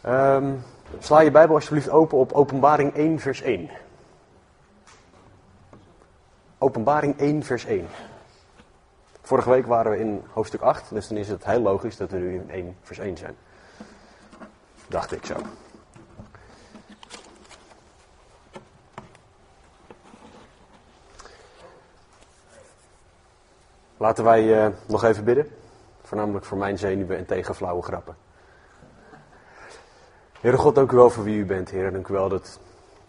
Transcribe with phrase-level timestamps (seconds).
[0.00, 0.52] Ehm,
[0.98, 3.70] sla je Bijbel alsjeblieft open op Openbaring 1, vers 1.
[6.58, 7.86] Openbaring 1, vers 1.
[9.22, 12.16] Vorige week waren we in hoofdstuk 8, dus dan is het heel logisch dat we
[12.16, 13.36] nu in 1, vers 1 zijn.
[14.86, 15.34] Dacht ik zo.
[24.04, 25.46] Laten wij uh, nog even bidden.
[26.02, 28.16] Voornamelijk voor mijn zenuwen en tegen flauwe grappen.
[30.40, 31.70] Heere God, dank u wel voor wie u bent.
[31.70, 32.60] Heer, dank u wel dat,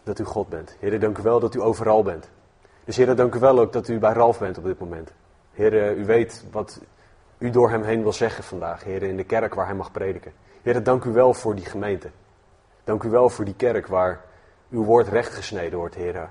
[0.03, 0.75] dat u God bent.
[0.79, 2.29] Heer, dank u wel dat u overal bent.
[2.85, 5.11] Dus Heer, dank u wel ook dat u bij Ralf bent op dit moment.
[5.51, 6.81] Heer, u weet wat
[7.37, 8.83] u door hem heen wil zeggen vandaag.
[8.83, 10.33] Heer, in de kerk waar hij mag prediken.
[10.61, 12.09] Heer, dank u wel voor die gemeente.
[12.83, 14.21] Dank u wel voor die kerk waar
[14.69, 16.29] uw woord rechtgesneden wordt, Heer.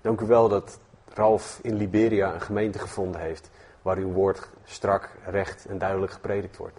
[0.00, 0.78] Dank u wel dat
[1.14, 3.50] Ralf in Liberia een gemeente gevonden heeft
[3.88, 6.78] waar uw woord strak, recht en duidelijk gepredikt wordt.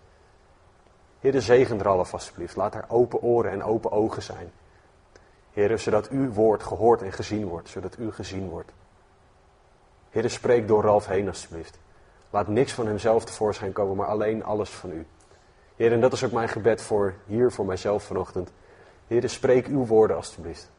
[1.20, 2.56] Heer, zegen Ralf alsjeblieft.
[2.56, 4.52] Laat er open oren en open ogen zijn.
[5.52, 8.72] Heer, zodat uw woord gehoord en gezien wordt, zodat u gezien wordt.
[10.10, 11.80] Heer, spreek door Ralf heen alsjeblieft.
[12.30, 15.06] Laat niks van hemzelf tevoorschijn komen, maar alleen alles van u.
[15.76, 18.52] Heer, en dat is ook mijn gebed voor hier, voor mijzelf vanochtend.
[19.08, 20.70] Heer, spreek uw woorden alsjeblieft.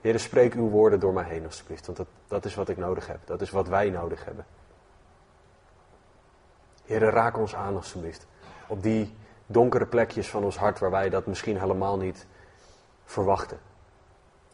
[0.00, 3.06] Heer, spreek uw woorden door mij heen alsjeblieft, want dat, dat is wat ik nodig
[3.06, 3.18] heb.
[3.24, 4.44] Dat is wat wij nodig hebben.
[6.86, 8.26] Heer, raak ons aan alsjeblieft.
[8.66, 9.14] Op die
[9.46, 12.26] donkere plekjes van ons hart waar wij dat misschien helemaal niet
[13.04, 13.58] verwachten.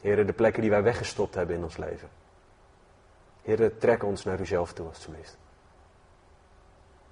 [0.01, 2.09] Heer, de plekken die wij weggestopt hebben in ons leven.
[3.43, 5.39] Heer, trek ons naar uzelf toe alsjeblieft.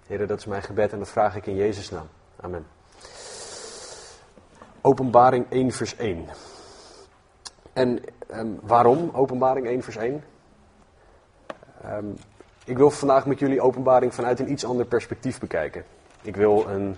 [0.06, 2.08] Heer, dat is mijn gebed en dat vraag ik in Jezus' naam.
[2.40, 2.66] Amen.
[4.80, 6.28] Openbaring 1 vers 1.
[7.72, 10.12] En um, waarom openbaring 1 vers 1?
[10.12, 10.22] Um,
[11.82, 12.06] ehm,
[12.64, 15.84] ik wil vandaag met jullie openbaring vanuit een iets ander perspectief bekijken.
[16.22, 16.96] Ik wil een,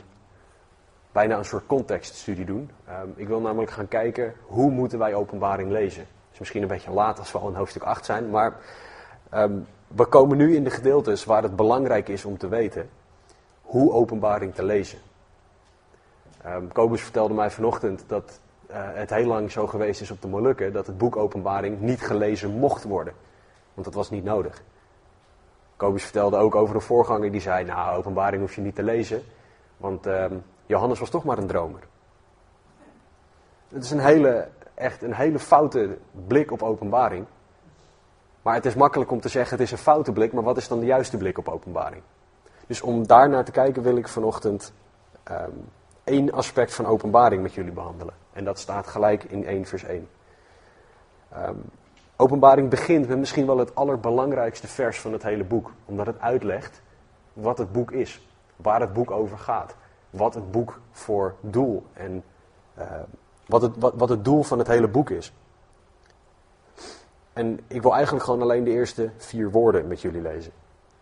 [1.13, 2.71] bijna een soort contextstudie doen.
[2.89, 6.01] Um, ik wil namelijk gaan kijken hoe moeten wij openbaring lezen.
[6.01, 8.57] Het is misschien een beetje laat als we al in hoofdstuk 8 zijn, maar
[9.35, 12.89] um, we komen nu in de gedeeltes waar het belangrijk is om te weten
[13.63, 14.99] hoe openbaring te lezen.
[16.47, 20.29] Um, Kobus vertelde mij vanochtend dat uh, het heel lang zo geweest is op de
[20.29, 23.15] Molukken dat het boek Openbaring niet gelezen mocht worden.
[23.75, 24.63] Want dat was niet nodig.
[25.83, 29.23] Kobus vertelde ook over een voorganger die zei, nou, openbaring hoef je niet te lezen,
[29.77, 30.25] want uh,
[30.67, 31.81] Johannes was toch maar een dromer.
[33.69, 37.27] Het is een hele, echt een hele foute blik op openbaring.
[38.43, 40.69] Maar het is makkelijk om te zeggen, het is een foute blik, maar wat is
[40.69, 42.03] dan de juiste blik op openbaring?
[42.67, 44.73] Dus om daar naar te kijken wil ik vanochtend
[45.31, 45.69] um,
[46.05, 48.15] één aspect van openbaring met jullie behandelen.
[48.33, 50.09] En dat staat gelijk in 1 vers 1.
[51.37, 51.65] Um,
[52.23, 55.73] Openbaring begint met misschien wel het allerbelangrijkste vers van het hele boek.
[55.85, 56.83] Omdat het uitlegt
[57.33, 58.29] wat het boek is.
[58.57, 59.77] Waar het boek over gaat.
[60.11, 62.25] Wat het boek voor doel en
[62.79, 62.85] uh,
[63.47, 65.33] wat, het, wat het doel van het hele boek is.
[67.33, 70.53] En ik wil eigenlijk gewoon alleen de eerste vier woorden met jullie lezen.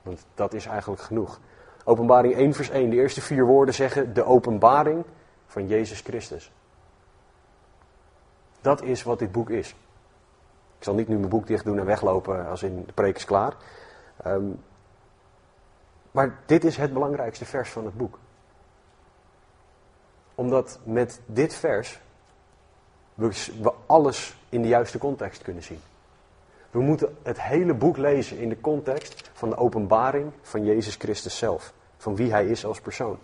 [0.02, 1.40] Want dat is eigenlijk genoeg.
[1.84, 2.90] Openbaring 1 vers 1.
[2.90, 5.04] De eerste vier woorden zeggen de openbaring
[5.46, 6.52] van Jezus Christus.
[8.60, 9.74] Dat is wat dit boek is.
[10.80, 13.24] Ik zal niet nu mijn boek dicht doen en weglopen als in de preek is
[13.24, 13.56] klaar.
[14.26, 14.62] Um,
[16.10, 18.18] maar dit is het belangrijkste vers van het boek.
[20.34, 22.00] Omdat met dit vers
[23.14, 25.80] we alles in de juiste context kunnen zien.
[26.70, 31.38] We moeten het hele boek lezen in de context van de openbaring van Jezus Christus
[31.38, 31.72] zelf.
[31.96, 33.18] Van wie hij is als persoon.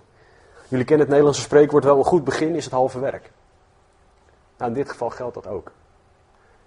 [0.69, 3.31] Jullie kennen het Nederlandse spreekwoord wel, een goed begin is het halve werk.
[4.57, 5.73] Nou, in dit geval geldt dat ook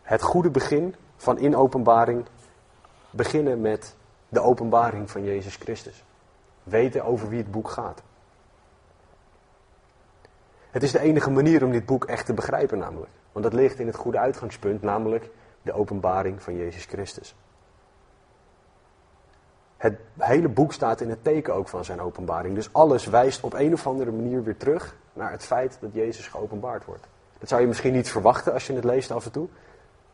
[0.10, 2.26] het goede begin van in openbaring
[3.10, 3.96] beginnen met
[4.30, 6.04] de openbaring van Jezus Christus.
[6.64, 8.02] Weten over wie het boek gaat.
[10.72, 13.12] Het is de enige manier om dit boek echt te begrijpen namelijk.
[13.32, 15.30] Want dat ligt in het goede uitgangspunt, namelijk
[15.62, 17.36] de openbaring van Jezus Christus.
[19.78, 22.56] Het hele boek staat in het teken ook van zijn openbaring.
[22.56, 26.28] Dus alles wijst op een of andere manier weer terug naar het feit dat Jezus
[26.28, 27.08] geopenbaard wordt.
[27.40, 29.48] Dat zou je misschien niet verwachten als je het leest af en toe.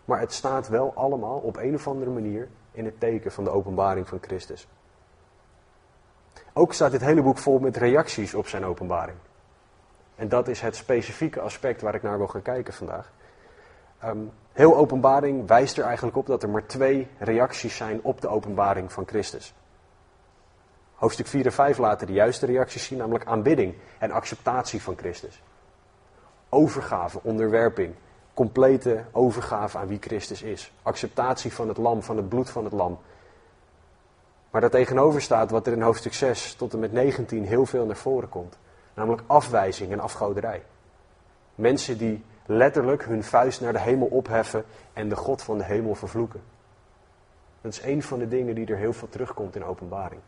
[0.06, 3.50] Maar het staat wel allemaal op een of andere manier in het teken van de
[3.50, 4.68] openbaring van Christus.
[6.54, 9.18] Ook staat dit hele boek vol met reacties op zijn openbaring.
[10.16, 13.12] En dat is het specifieke aspect waar ik naar wil gaan kijken vandaag.
[14.04, 18.28] Um, heel openbaring wijst er eigenlijk op dat er maar twee reacties zijn op de
[18.28, 19.54] openbaring van Christus.
[20.96, 25.44] Hoofdstuk 4 en 5 laten de juiste reacties zien, namelijk aanbidding en acceptatie van Christus.
[26.50, 27.96] Overgave, onderwerping,
[28.36, 30.72] complete overgave aan wie Christus is.
[30.82, 33.00] Acceptatie van het lam, van het bloed van het lam.
[34.50, 37.96] Maar daartegenover staat wat er in hoofdstuk 6 tot en met 19 heel veel naar
[37.96, 38.58] voren komt.
[38.94, 40.64] Namelijk afwijzing en afgoderij.
[41.56, 45.96] Mensen die letterlijk hun vuist naar de hemel opheffen en de God van de hemel
[45.96, 46.42] vervloeken.
[47.62, 50.22] Dat is een van de dingen die er heel veel terugkomt in openbaring.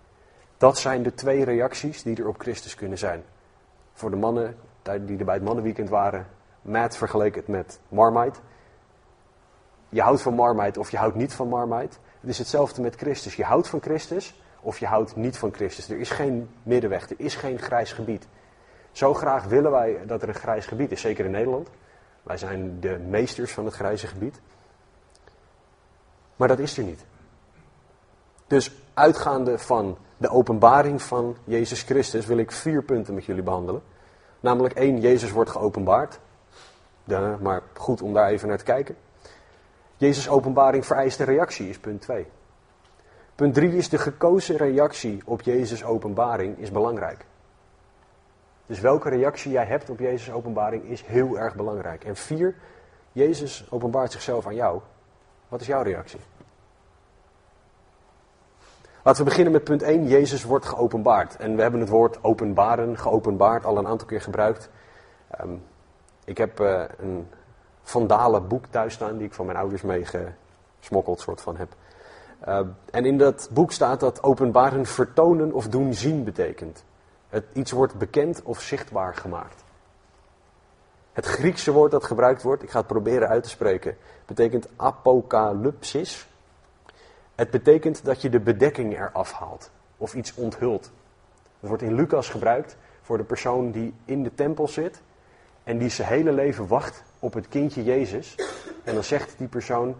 [0.58, 3.24] Dat zijn de twee reacties die er op Christus kunnen zijn.
[3.94, 6.28] Voor de mannen die er bij het mannenweekend waren,
[6.62, 8.40] Matt vergeleek het met Marmite.
[9.90, 11.98] Je houdt van Marmite of je houdt niet van Marmite.
[12.20, 13.36] Het is hetzelfde met Christus.
[13.36, 15.90] Je houdt van Christus of je houdt niet van Christus.
[15.90, 18.28] Er is geen middenweg, er is geen grijs gebied.
[18.92, 21.70] Zo graag willen wij dat er een grijs gebied is, zeker in Nederland.
[22.24, 24.42] Wij zijn de meesters van het grijze gebied.
[26.36, 27.06] Maar dat is er niet.
[28.48, 33.82] Dus uitgaande van de openbaring van Jezus Christus wil ik vier punten met jullie behandelen.
[34.40, 36.20] Namelijk één, Jezus wordt geopenbaard.
[37.08, 38.96] Ja, maar goed om daar even naar te kijken.
[39.98, 42.28] Jezus' openbaring vereist een reactie, is punt 2.
[43.36, 47.26] Punt 3 is de gekozen reactie op Jezus' openbaring is belangrijk.
[48.66, 52.04] Dus welke reactie jij hebt op Jezus' openbaring is heel erg belangrijk.
[52.04, 52.56] En 4,
[53.12, 54.82] Jezus openbaart zichzelf aan jou.
[55.48, 56.20] Wat is jouw reactie?
[59.04, 60.08] Laten we beginnen met punt 1.
[60.08, 61.36] Jezus wordt geopenbaard.
[61.36, 64.70] En we hebben het woord openbaren, geopenbaard, al een aantal keer gebruikt.
[65.42, 65.64] Um,
[66.28, 67.28] ik heb uh, een
[67.84, 71.76] vandalen boek thuis staan, die ik van mijn ouders meegesmokkeld soort van heb.
[72.48, 72.60] Uh,
[72.92, 76.84] en in dat boek staat dat openbaren vertonen of doen zien betekent.
[77.30, 79.64] Het, iets wordt bekend of zichtbaar gemaakt.
[81.14, 86.28] Het Griekse woord dat gebruikt wordt, ik ga het proberen uit te spreken, betekent apocalypsis.
[87.36, 90.92] Het betekent dat je de bedekking eraf haalt of iets onthult.
[91.60, 95.02] Het wordt in Lucas gebruikt voor de persoon die in de tempel zit
[95.68, 98.36] en die zijn hele leven wacht op het kindje Jezus.
[98.84, 99.96] En dan zegt die persoon,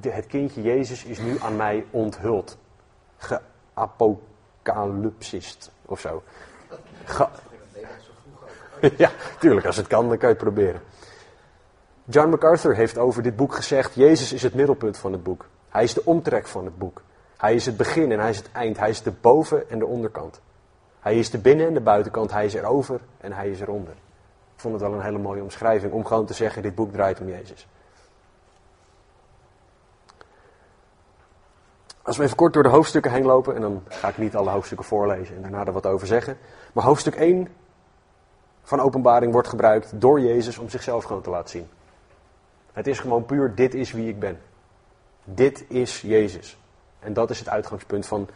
[0.00, 2.58] het kindje Jezus is nu aan mij onthuld.
[3.16, 6.22] Geapocalypsist of zo.
[8.96, 10.80] Ja, tuurlijk, als het kan, dan kan je het proberen.
[12.04, 15.48] John MacArthur heeft over dit boek gezegd: Jezus is het middelpunt van het boek.
[15.68, 17.02] Hij is de omtrek van het boek.
[17.36, 18.78] Hij is het begin en hij is het eind.
[18.78, 20.40] Hij is de boven- en de onderkant.
[21.00, 22.32] Hij is de binnen- en de buitenkant.
[22.32, 23.94] Hij is erover en hij is eronder.
[24.62, 27.28] Vond het wel een hele mooie omschrijving om gewoon te zeggen: dit boek draait om
[27.28, 27.66] Jezus.
[32.02, 34.50] Als we even kort door de hoofdstukken heen lopen, en dan ga ik niet alle
[34.50, 36.38] hoofdstukken voorlezen en daarna er wat over zeggen.
[36.72, 37.48] Maar hoofdstuk 1
[38.62, 41.68] van openbaring wordt gebruikt door Jezus om zichzelf gewoon te laten zien.
[42.72, 44.40] Het is gewoon puur, dit is wie ik ben.
[45.24, 46.58] Dit is Jezus.
[46.98, 48.28] En dat is het uitgangspunt van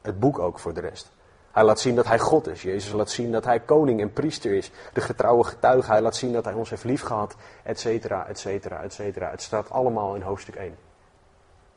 [0.00, 1.12] het boek ook voor de rest.
[1.52, 2.62] Hij laat zien dat hij God is.
[2.62, 4.70] Jezus laat zien dat hij koning en priester is.
[4.92, 5.90] De getrouwe getuige.
[5.90, 7.36] Hij laat zien dat hij ons heeft liefgehad.
[7.62, 9.30] Et cetera, et cetera, et cetera.
[9.30, 10.76] Het staat allemaal in hoofdstuk 1.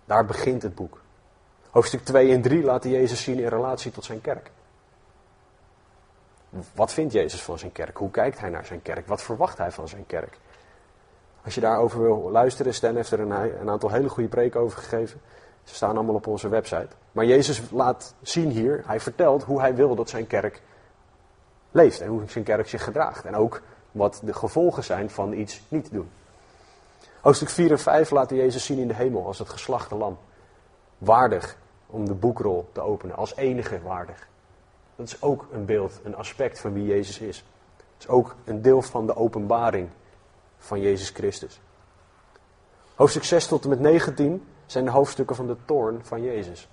[0.05, 1.01] Daar begint het boek.
[1.69, 4.51] Hoofdstuk 2 en 3 laten Jezus zien in relatie tot zijn kerk.
[6.73, 7.97] Wat vindt Jezus van zijn kerk?
[7.97, 9.07] Hoe kijkt hij naar zijn kerk?
[9.07, 10.37] Wat verwacht hij van zijn kerk?
[11.43, 15.21] Als je daarover wil luisteren, Stan heeft er een aantal hele goede preken over gegeven.
[15.63, 16.87] Ze staan allemaal op onze website.
[17.11, 20.61] Maar Jezus laat zien hier, hij vertelt hoe hij wil dat zijn kerk
[21.71, 23.25] leeft en hoe zijn kerk zich gedraagt.
[23.25, 23.61] En ook
[23.91, 26.09] wat de gevolgen zijn van iets niet doen.
[27.21, 30.17] Hoofdstuk 4 en 5 laten Jezus zien in de hemel als het geslachte lam.
[30.97, 34.27] Waardig om de boekrol te openen, als enige waardig.
[34.95, 37.37] Dat is ook een beeld, een aspect van wie Jezus is.
[37.77, 39.89] Het is ook een deel van de openbaring
[40.57, 41.59] van Jezus Christus.
[42.95, 46.69] Hoofdstuk 6 tot en met 19 zijn de hoofdstukken van de toorn van Jezus.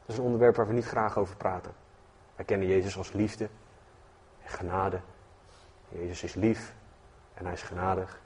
[0.00, 1.72] Dat is een onderwerp waar we niet graag over praten.
[2.36, 3.48] Wij kennen Jezus als liefde
[4.42, 5.00] en genade.
[5.88, 6.74] Jezus is lief
[7.34, 8.20] en hij is genadig.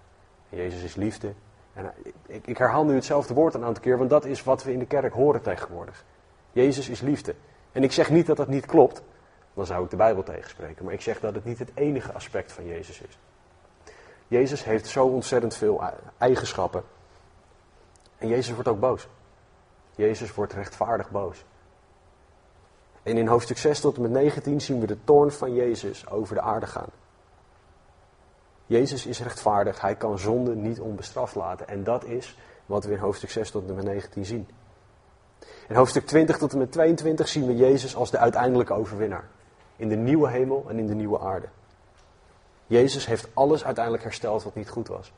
[0.50, 1.32] En Jezus is liefde.
[1.72, 1.92] En
[2.26, 4.78] ik, ik herhaal nu hetzelfde woord een aantal keer, want dat is wat we in
[4.78, 6.04] de kerk horen tegenwoordig.
[6.52, 7.34] Jezus is liefde.
[7.72, 9.02] En ik zeg niet dat dat niet klopt,
[9.54, 10.84] dan zou ik de Bijbel tegenspreken.
[10.84, 13.18] Maar ik zeg dat het niet het enige aspect van Jezus is.
[14.28, 15.82] Jezus heeft zo ontzettend veel
[16.18, 16.82] eigenschappen.
[18.26, 19.09] En Jezus wordt ook boos.
[19.95, 21.45] Jezus wordt rechtvaardig boos.
[23.02, 26.35] En in hoofdstuk 6 tot en met 19 zien we de toorn van Jezus over
[26.35, 26.88] de aarde gaan.
[28.66, 31.68] Jezus is rechtvaardig, hij kan zonde niet onbestraft laten.
[31.68, 34.49] En dat is wat we in hoofdstuk 6 tot en met 19 zien.
[35.68, 39.28] In hoofdstuk 20 tot en met 22 zien we Jezus als de uiteindelijke overwinnaar.
[39.76, 41.49] In de nieuwe hemel en in de nieuwe aarde.
[42.66, 45.12] Jezus heeft alles uiteindelijk hersteld wat niet goed was.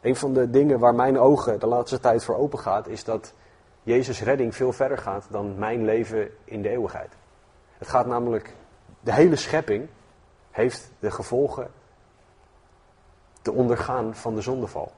[0.00, 3.32] Een van de dingen waar mijn ogen de laatste tijd voor open gaat, is dat
[3.82, 7.12] Jezus' redding veel verder gaat dan mijn leven in de eeuwigheid.
[7.78, 8.54] Het gaat namelijk,
[9.00, 9.88] de hele schepping
[10.50, 11.70] heeft de gevolgen
[13.42, 14.92] te ondergaan van de zondeval.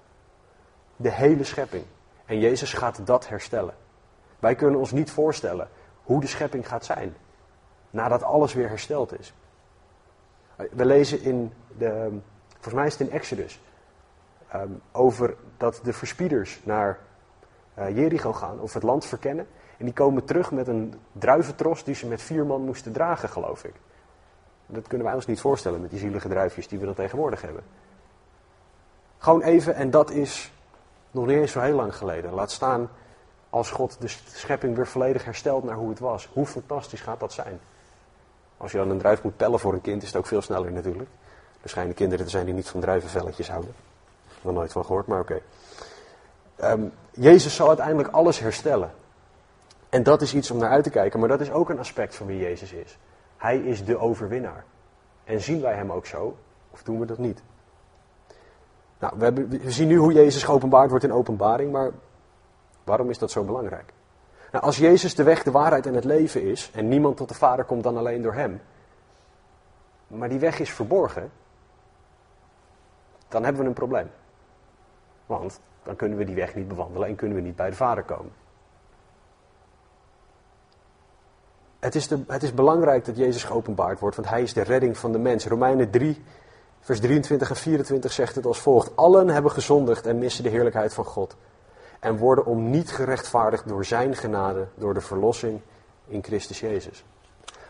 [0.96, 1.84] De hele schepping.
[2.24, 3.74] En Jezus gaat dat herstellen.
[4.38, 5.68] Wij kunnen ons niet voorstellen
[6.02, 7.16] hoe de schepping gaat zijn
[7.90, 9.34] nadat alles weer hersteld is.
[10.56, 12.18] We lezen in de,
[12.52, 13.60] volgens mij is het in Exodus,
[14.48, 16.98] ehm, over dat de verspieders naar
[17.78, 19.46] uh, Jericho gaan, of het land verkennen.
[19.76, 23.64] En die komen terug met een druiventros die ze met vier man moesten dragen, geloof
[23.64, 23.74] ik.
[24.66, 27.62] Dat kunnen wij ons niet voorstellen met die zielige druifjes die we dan tegenwoordig hebben.
[29.18, 30.52] Gewoon even, en dat is
[31.10, 32.32] nog niet eens zo heel lang geleden.
[32.32, 32.88] Laat staan
[33.50, 36.28] als God de schepping weer volledig herstelt naar hoe het was.
[36.32, 37.60] Hoe fantastisch gaat dat zijn?
[38.56, 40.72] Als je dan een druif moet pellen voor een kind, is het ook veel sneller
[40.72, 41.08] natuurlijk.
[41.62, 43.74] Er schijnen kinderen te zijn die niet van druivenvelletjes houden.
[44.42, 45.40] Nog nooit van gehoord, maar oké.
[46.56, 48.92] Ehm, Jezus zal uiteindelijk alles herstellen.
[49.88, 52.14] En dat is iets om naar uit te kijken, maar dat is ook een aspect
[52.14, 52.98] van wie Jezus is.
[53.36, 54.64] Hij is de overwinnaar.
[55.24, 56.36] En zien wij hem ook zo,
[56.70, 57.42] of doen we dat niet?
[58.98, 61.90] Nou, we, we zien nu hoe Jezus geopenbaard wordt in openbaring, maar
[62.84, 63.92] waarom is dat zo belangrijk?
[64.52, 67.34] Nou, als Jezus de weg, de waarheid en het leven is, en niemand tot de
[67.34, 68.60] Vader komt dan alleen door Hem,
[70.06, 71.30] maar die weg is verborgen,
[73.28, 74.10] dan hebben we een probleem.
[75.28, 78.04] Want dan kunnen we die weg niet bewandelen en kunnen we niet bij de Vader
[78.04, 78.32] komen.
[81.78, 85.12] Het is, het is belangrijk dat Jezus geopenbaard wordt, want Hij is de redding van
[85.12, 85.46] de mens.
[85.46, 86.22] Romeinen 3,
[86.80, 88.96] vers 23 en 24 zegt het als volgt.
[88.96, 91.36] Allen hebben gezondigd en missen de heerlijkheid van God
[92.00, 95.60] en worden om niet gerechtvaardigd door zijn genade, door de verlossing
[96.06, 97.04] in Christus Jezus.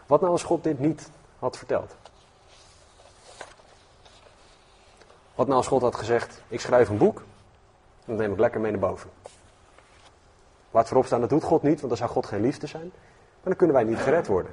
[0.06, 1.96] Wat nou als God dit niet had verteld?
[5.34, 7.22] Wat nou als God had gezegd, ik schrijf een boek,
[8.08, 9.10] dat neem ik lekker mee naar boven.
[10.70, 12.90] Laat voorop staan, dat doet God niet, want dan zou God geen liefde zijn.
[12.92, 14.52] Maar dan kunnen wij niet gered worden.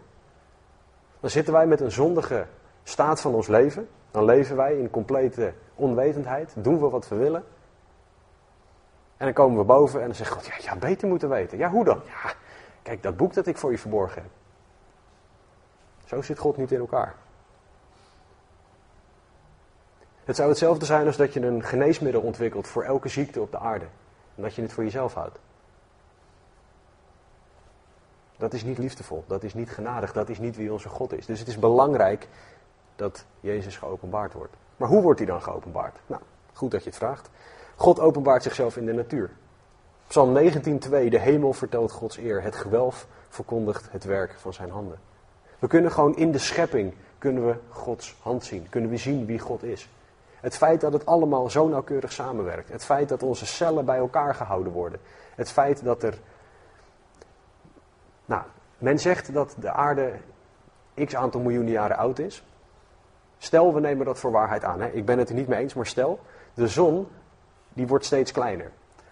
[1.20, 2.46] Dan zitten wij met een zondige
[2.84, 3.90] staat van ons leven.
[4.12, 7.44] Dan leven wij in complete onwetendheid, doen we wat we willen.
[9.18, 11.58] En dan komen we boven en dan zegt God, ja, ja, beter moeten weten.
[11.58, 12.02] Ja, hoe dan?
[12.06, 12.34] Ja,
[12.82, 14.32] kijk, dat boek dat ik voor je verborgen heb.
[16.06, 17.16] Zo zit God niet in elkaar.
[20.26, 23.60] Het zou hetzelfde zijn als dat je een geneesmiddel ontwikkelt voor elke ziekte op de
[23.60, 23.86] aarde.
[24.36, 25.40] En dat je het voor jezelf houdt.
[28.38, 31.26] Dat is niet liefdevol, dat is niet genadig, dat is niet wie onze God is.
[31.26, 32.28] Dus het is belangrijk
[32.96, 34.54] dat Jezus geopenbaard wordt.
[34.78, 35.98] Maar hoe wordt hij dan geopenbaard?
[36.08, 36.22] Nou,
[36.54, 37.30] goed dat je het vraagt.
[37.76, 39.30] God openbaart zichzelf in de natuur.
[40.08, 45.00] Psalm 19:2 De hemel vertelt Gods eer, het gewelf verkondigt het werk van zijn handen.
[45.60, 49.40] We kunnen gewoon in de schepping kunnen we Gods hand zien, kunnen we zien wie
[49.40, 49.90] God is.
[50.46, 54.36] Het feit dat het allemaal zo nauwkeurig samenwerkt, het feit dat onze cellen bij elkaar
[54.36, 55.00] gehouden worden,
[55.36, 56.20] het feit dat er
[58.26, 58.44] nou,
[58.78, 60.14] men zegt dat de aarde
[61.06, 62.44] x aantal miljoenen jaren oud is.
[63.38, 64.82] Stel, we nemen dat voor waarheid aan.
[64.82, 64.88] Hè?
[64.88, 66.20] Ik ben het er niet mee eens, maar stel,
[66.54, 67.08] de zon
[67.74, 68.72] die wordt steeds kleiner.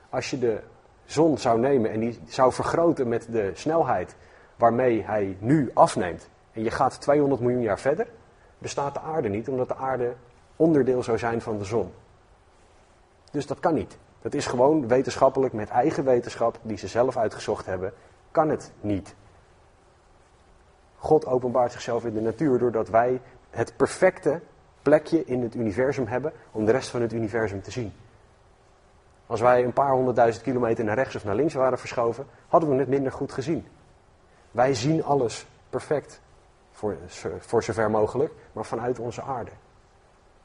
[0.09, 0.59] Als je de
[1.05, 4.15] zon zou nemen en die zou vergroten met de snelheid
[4.55, 8.07] waarmee hij nu afneemt, en je gaat 200 miljoen jaar verder,
[8.57, 10.13] bestaat de aarde niet, omdat de aarde
[10.63, 11.91] onderdeel zou zijn van de zon.
[13.31, 13.97] Dus dat kan niet.
[14.21, 17.93] Dat is gewoon wetenschappelijk, met eigen wetenschap, die ze zelf uitgezocht hebben,
[18.31, 19.15] kan het niet.
[20.97, 24.41] God openbaart zichzelf in de natuur doordat wij het perfecte
[24.81, 27.93] plekje in het universum hebben om de rest van het universum te zien.
[29.27, 32.75] Als wij een paar honderdduizend kilometer naar rechts of naar links waren verschoven, hadden we
[32.75, 33.67] het minder goed gezien.
[34.51, 36.21] Wij zien alles perfect,
[36.71, 36.97] voor,
[37.39, 39.51] voor zover mogelijk, maar vanuit onze aarde.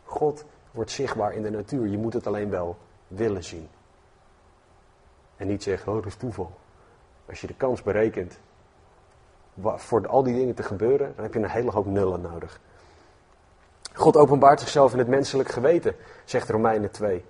[0.08, 2.76] God wordt zichtbaar in de natuur, je moet het alleen wel
[3.08, 3.68] willen zien.
[5.36, 6.52] En niet zeggen, oh dat is toeval.
[7.28, 8.38] Als je de kans berekent
[9.76, 12.60] voor al die dingen te gebeuren, dan heb je een hele hoop nullen nodig.
[13.92, 17.24] God openbaart zichzelf in het menselijk geweten, zegt Romeinen 2.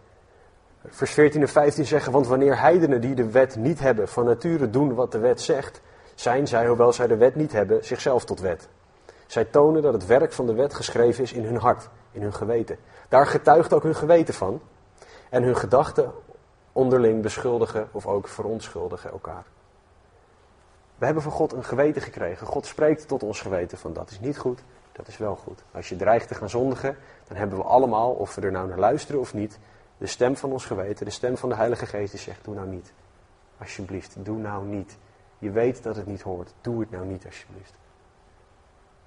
[0.87, 4.71] Vers 14 en 15 zeggen, want wanneer heidenen die de wet niet hebben, van nature
[4.71, 5.81] doen wat de wet zegt,
[6.15, 8.69] zijn zij, hoewel zij de wet niet hebben, zichzelf tot wet.
[9.27, 12.35] Zij tonen dat het werk van de wet geschreven is in hun hart, in hun
[12.35, 12.79] geweten.
[13.09, 14.61] Daar getuigt ook hun geweten van.
[15.31, 16.13] En hun gedachten
[16.73, 19.45] onderling beschuldigen of ook verontschuldigen elkaar.
[20.99, 22.47] We hebben van God een geweten gekregen.
[22.47, 24.61] God spreekt tot ons geweten van dat is niet goed,
[24.93, 25.63] dat is wel goed.
[25.73, 26.97] Als je dreigt te gaan zondigen,
[27.29, 29.59] dan hebben we allemaal, of we er nou naar luisteren of niet,
[29.99, 32.69] de stem van ons geweten, de stem van de Heilige Geest die zegt, doe nou
[32.69, 32.93] niet.
[33.59, 34.97] Alsjeblieft, doe nou niet.
[35.39, 37.75] Je weet dat het niet hoort, doe het nou niet alsjeblieft.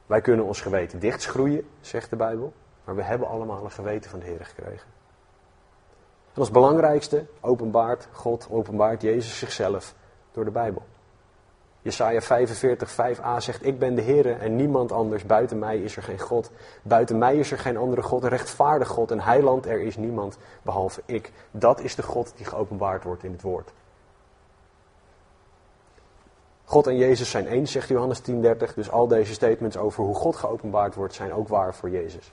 [0.05, 2.53] Wij kunnen ons geweten dichtschroeien, zegt de Bijbel,
[2.83, 4.87] maar we hebben allemaal een geweten van de Heer gekregen.
[6.33, 9.95] En als belangrijkste openbaart God, openbaart Jezus zichzelf
[10.31, 10.83] door de Bijbel.
[11.81, 15.25] Jesaja 45, 5a zegt, ik ben de Heer en niemand anders.
[15.25, 16.51] Buiten mij is er geen God.
[16.81, 18.23] Buiten mij is er geen andere God.
[18.23, 21.31] Een rechtvaardig God, een heiland, er is niemand behalve ik.
[21.51, 23.71] Dat is de God die geopenbaard wordt in het woord.
[26.63, 28.73] God en Jezus zijn eens, zegt Johannes 10:30.
[28.75, 32.31] Dus al deze statements over hoe God geopenbaard wordt, zijn ook waar voor Jezus.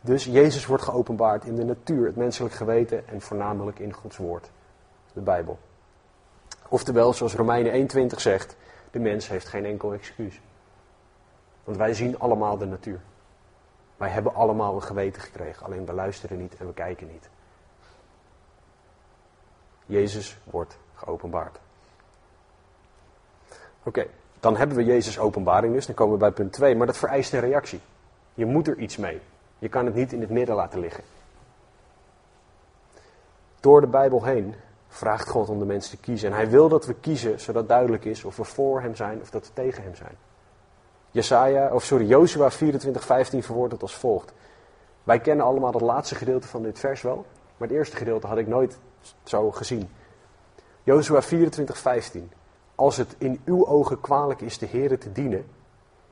[0.00, 4.50] Dus Jezus wordt geopenbaard in de natuur, het menselijk geweten en voornamelijk in Gods woord,
[5.12, 5.58] de Bijbel.
[6.68, 8.56] Oftewel, zoals Romeinen 1:20 zegt,
[8.90, 10.40] de mens heeft geen enkel excuus.
[11.64, 13.00] Want wij zien allemaal de natuur.
[13.96, 17.28] Wij hebben allemaal een geweten gekregen, alleen we luisteren niet en we kijken niet.
[19.86, 21.58] Jezus wordt geopenbaard.
[23.82, 24.06] Oké,
[24.40, 27.32] dan hebben we Jezus openbaring dus, dan komen we bij punt 2, maar dat vereist
[27.32, 27.80] een reactie.
[28.34, 29.20] Je moet er iets mee.
[29.58, 31.04] Je kan het niet in het midden laten liggen.
[33.60, 34.54] Door de Bijbel heen
[34.88, 36.28] vraagt God om de mensen te kiezen.
[36.28, 39.30] En hij wil dat we kiezen, zodat duidelijk is of we voor hem zijn of
[39.30, 40.16] dat we tegen hem zijn.
[41.10, 44.32] Jesaja, of sorry, Joshua 24, 15 verwoordt het als volgt.
[45.04, 48.38] Wij kennen allemaal het laatste gedeelte van dit vers wel, maar het eerste gedeelte had
[48.38, 48.78] ik nooit
[49.22, 49.88] zo gezien.
[50.82, 52.32] Joshua 24, 15.
[52.74, 55.46] Als het in uw ogen kwalijk is de Heere te dienen,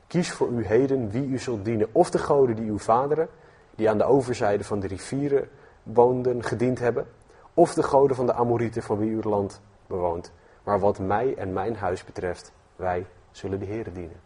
[0.07, 1.89] kies voor u heden wie u zult dienen.
[1.93, 3.29] Of de goden die uw vaderen,
[3.75, 5.49] die aan de overzijde van de rivieren
[5.83, 7.07] woonden, gediend hebben.
[7.55, 10.33] Of de goden van de Amorieten van wie uw land bewoont.
[10.63, 14.21] Maar wat mij en mijn huis betreft, wij zullen de Heere dienen.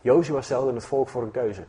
[0.00, 1.64] Jozua stelde het volk voor een keuze.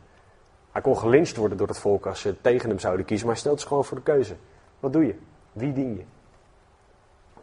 [0.72, 3.44] Hij kon gelincht worden door het volk als ze tegen hem zouden kiezen, maar hij
[3.44, 4.36] stelt ze gewoon voor de keuze.
[4.80, 5.16] Wat doe je?
[5.52, 6.04] Wie dien je?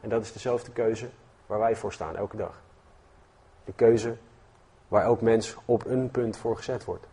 [0.00, 1.08] En dat is dezelfde keuze
[1.46, 2.62] waar wij voor staan elke dag.
[3.64, 4.16] De keuze
[4.88, 7.06] waar elk mens op een punt voor gezet wordt.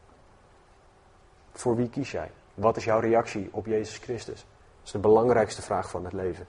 [1.51, 2.31] Voor wie kies jij?
[2.53, 4.45] Wat is jouw reactie op Jezus Christus?
[4.77, 6.47] Dat is de belangrijkste vraag van het leven.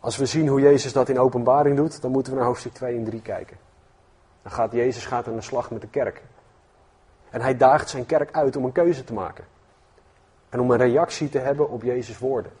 [0.00, 2.96] Als we zien hoe Jezus dat in openbaring doet, dan moeten we naar hoofdstuk 2
[2.96, 3.56] en 3 kijken.
[4.42, 6.22] Dan gaat Jezus gaat aan de slag met de kerk.
[7.30, 9.44] En hij daagt zijn kerk uit om een keuze te maken.
[10.48, 12.52] En om een reactie te hebben op Jezus' woorden.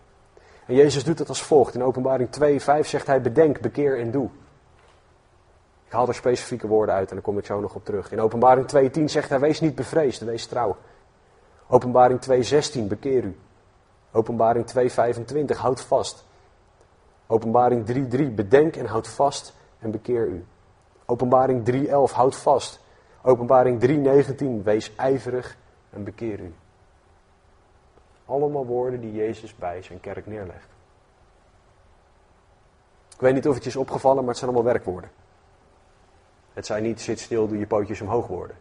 [0.66, 1.74] En Jezus doet het als volgt.
[1.74, 4.28] In openbaring 2, 5 zegt hij, bedenk, bekeer en doe.
[5.94, 8.12] Haal er specifieke woorden uit en daar kom ik zo nog op terug.
[8.12, 10.76] In openbaring 2, zegt hij, wees niet bevreesd, wees trouw.
[11.66, 12.42] Openbaring 2,
[12.88, 13.38] bekeer u.
[14.12, 16.24] Openbaring 2, 25, houd vast.
[17.26, 20.44] Openbaring 3, bedenk en houd vast en bekeer u.
[21.06, 22.80] Openbaring 3, houd vast.
[23.22, 25.56] Openbaring 3, wees ijverig
[25.90, 26.54] en bekeer u.
[28.26, 30.68] Allemaal woorden die Jezus bij zijn kerk neerlegt.
[33.14, 35.10] Ik weet niet of het je is opgevallen, maar het zijn allemaal werkwoorden.
[36.54, 38.56] Het zijn niet zit stil, doe je pootjes omhoog worden.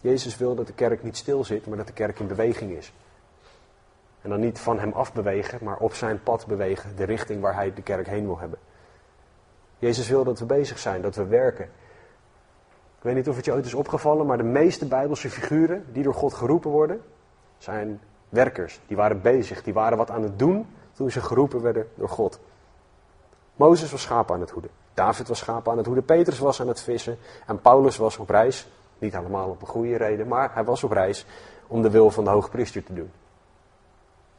[0.00, 2.92] Jezus wil dat de kerk niet stil zit, maar dat de kerk in beweging is.
[4.22, 7.54] En dan niet van hem af bewegen, maar op zijn pad bewegen, de richting waar
[7.54, 8.58] hij de kerk heen wil hebben.
[9.78, 11.64] Jezus wil dat we bezig zijn, dat we werken.
[12.96, 16.02] Ik weet niet of het je ooit is opgevallen, maar de meeste Bijbelse figuren die
[16.02, 17.02] door God geroepen worden,
[17.58, 18.80] zijn werkers.
[18.86, 22.40] Die waren bezig, die waren wat aan het doen toen ze geroepen werden door God.
[23.56, 24.70] Mozes was schapen aan het hoeden.
[24.94, 26.04] David was schapen aan het hoeden.
[26.04, 27.18] Petrus was aan het vissen.
[27.46, 28.66] En Paulus was op reis.
[28.98, 31.26] Niet allemaal op een goede reden, maar hij was op reis
[31.66, 33.12] om de wil van de hoogpriester te doen.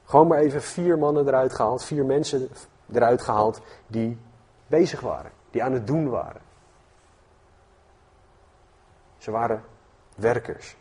[0.06, 2.50] Gewoon maar even vier mannen eruit gehaald, vier mensen
[2.94, 4.18] eruit gehaald die
[4.68, 6.42] bezig waren, die aan het doen waren.
[9.18, 9.64] Ze waren
[10.16, 10.76] werkers.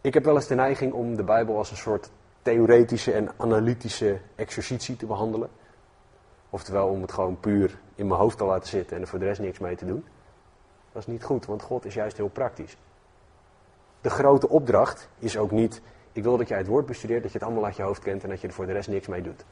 [0.00, 2.10] Ik heb wel eens de neiging om de Bijbel als een soort
[2.42, 5.50] theoretische en analytische exercitie te behandelen.
[6.50, 9.24] Oftewel om het gewoon puur in mijn hoofd te laten zitten en er voor de
[9.24, 10.04] rest niks mee te doen.
[10.92, 12.76] Dat is niet goed, want God is juist heel praktisch.
[14.00, 15.82] De grote opdracht is ook niet,
[16.12, 18.22] ik wil dat jij het woord bestudeert, dat je het allemaal uit je hoofd kent
[18.22, 19.44] en dat je er voor de rest niks mee doet.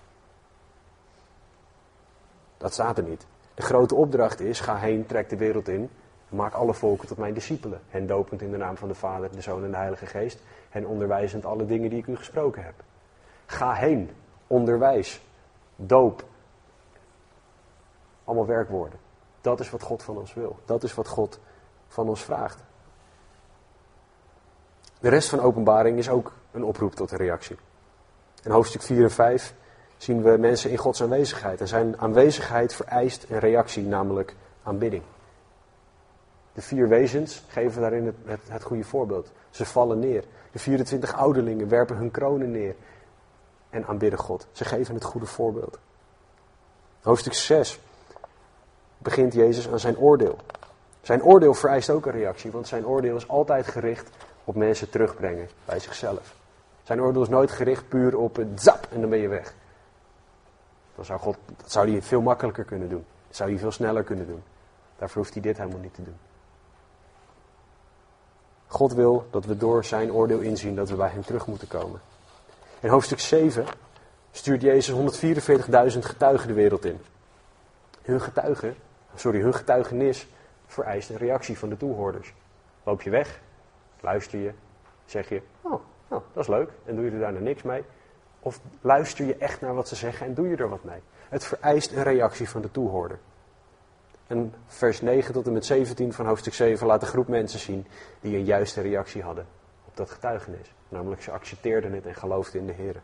[2.56, 3.26] Dat staat er niet.
[3.54, 5.90] De grote opdracht is, ga heen, trek de wereld in
[6.34, 7.80] Maak alle volken tot mijn discipelen.
[7.88, 10.42] Hen dopend in de naam van de Vader, de Zoon en de Heilige Geest.
[10.70, 12.74] Hen onderwijzend alle dingen die ik u gesproken heb.
[13.46, 14.10] Ga heen.
[14.46, 15.20] Onderwijs.
[15.76, 16.24] Doop.
[18.24, 18.98] Allemaal werkwoorden.
[19.40, 20.58] Dat is wat God van ons wil.
[20.64, 21.38] Dat is wat God
[21.88, 22.62] van ons vraagt.
[25.00, 27.56] De rest van openbaring is ook een oproep tot een reactie.
[28.42, 29.54] In hoofdstuk 4 en 5
[29.96, 31.60] zien we mensen in Gods aanwezigheid.
[31.60, 35.02] En zijn aanwezigheid vereist een reactie, namelijk aanbidding.
[36.52, 39.30] De vier wezens geven daarin het, het, het, goede voorbeeld.
[39.50, 40.24] Ze vallen neer.
[40.52, 42.74] De 24 ouderlingen werpen hun kronen neer
[43.70, 44.46] en aanbidden God.
[44.52, 45.78] Ze geven het goede voorbeeld.
[47.02, 47.80] Hoofdstuk 6
[49.04, 50.36] begint Jezus aan zijn oordeel.
[51.02, 54.10] Zijn oordeel vereist ook een reactie, want zijn oordeel is altijd gericht
[54.44, 56.34] op mensen terugbrengen bij zichzelf.
[56.82, 59.54] Zijn oordeel is nooit gericht puur op het zap en dan ben je weg.
[60.94, 63.04] Dan zou God, dat zou hij veel makkelijker kunnen doen.
[63.26, 64.42] Dat zou hij veel sneller kunnen doen.
[64.98, 66.16] Daarvoor hoeft hij dit helemaal niet te doen.
[68.66, 72.00] God wil dat we door zijn oordeel inzien dat we bij hem terug moeten komen.
[72.80, 73.66] In hoofdstuk 7
[74.30, 75.20] stuurt Jezus
[75.94, 77.00] 144.000 getuigen de wereld in.
[78.02, 78.76] Hun getuigen,
[79.14, 80.28] sorry, hun getuigenis
[80.66, 82.34] vereist een reactie van de toehoorders.
[82.82, 83.40] Loop je weg,
[84.00, 84.52] luister je,
[85.04, 87.84] zeg je, oh, nou, dat is leuk, en doe je er daarna niks mee.
[88.40, 91.00] Of luister je echt naar wat ze zeggen en doe je er wat mee.
[91.28, 93.18] Het vereist een reactie van de toehoorder.
[94.26, 97.86] En vers 9 tot en met 17 van hoofdstuk 7 laat een groep mensen zien
[98.20, 99.46] die een juiste reactie hadden
[99.84, 100.74] op dat getuigenis.
[100.88, 103.02] Namelijk ze accepteerden het en geloofden in de Heer.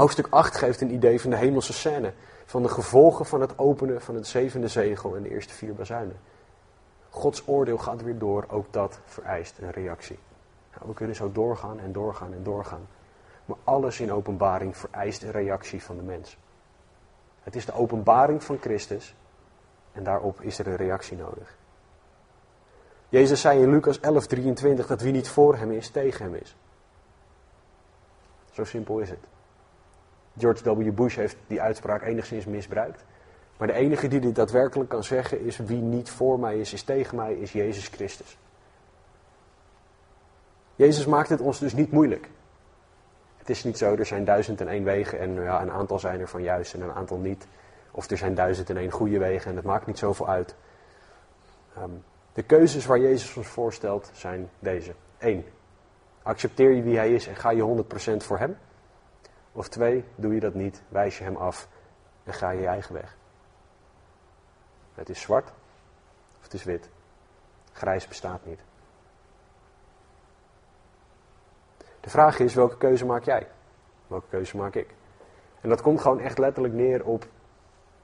[0.00, 2.12] Hoofdstuk 8 geeft een idee van de hemelse scène.
[2.44, 6.16] Van de gevolgen van het openen van het zevende zegel en de eerste vier bazuinen.
[7.08, 10.18] Gods oordeel gaat weer door, ook dat vereist een reactie.
[10.74, 12.86] Nou, we kunnen zo doorgaan en doorgaan en doorgaan.
[13.44, 16.38] Maar alles in openbaring vereist een reactie van de mens.
[17.42, 19.14] Het is de openbaring van Christus
[19.92, 21.56] en daarop is er een reactie nodig.
[23.08, 26.56] Jezus zei in Lucas 11:23 dat wie niet voor hem is, tegen hem is.
[28.50, 29.38] Zo simpel is het.
[30.40, 30.92] George W.
[30.92, 33.04] Bush heeft die uitspraak enigszins misbruikt.
[33.56, 36.82] Maar de enige die dit daadwerkelijk kan zeggen is: wie niet voor mij is, is
[36.82, 38.38] tegen mij, is Jezus Christus.
[40.76, 42.28] Jezus maakt het ons dus niet moeilijk.
[43.36, 46.20] Het is niet zo, er zijn duizend en één wegen en ja, een aantal zijn
[46.20, 47.46] er van juist en een aantal niet.
[47.90, 50.54] Of er zijn duizend en één goede wegen en het maakt niet zoveel uit.
[51.76, 51.90] Ehm,
[52.32, 54.92] de keuzes waar Jezus ons voorstelt zijn deze.
[55.18, 55.44] Eén,
[56.22, 58.56] accepteer je wie hij is en ga je 100% voor hem.
[59.52, 61.68] Of twee, doe je dat niet, wijs je hem af
[62.24, 63.16] en ga je je eigen weg.
[64.94, 65.48] Het is zwart
[66.38, 66.90] of het is wit.
[67.72, 68.60] Grijs bestaat niet.
[72.00, 73.48] De vraag is, welke keuze maak jij?
[74.06, 74.94] Welke keuze maak ik?
[75.60, 77.26] En dat komt gewoon echt letterlijk neer op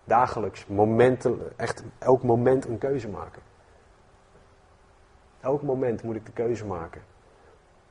[0.04, 3.42] dagelijks, momenten, echt elk moment een keuze maken.
[5.40, 7.02] Elk moment moet ik de keuze maken.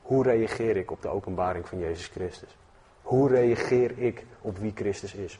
[0.01, 2.57] Hoe reageer ik op de openbaring van Jezus Christus?
[3.05, 5.39] Hoe reageer ik op wie Christus is?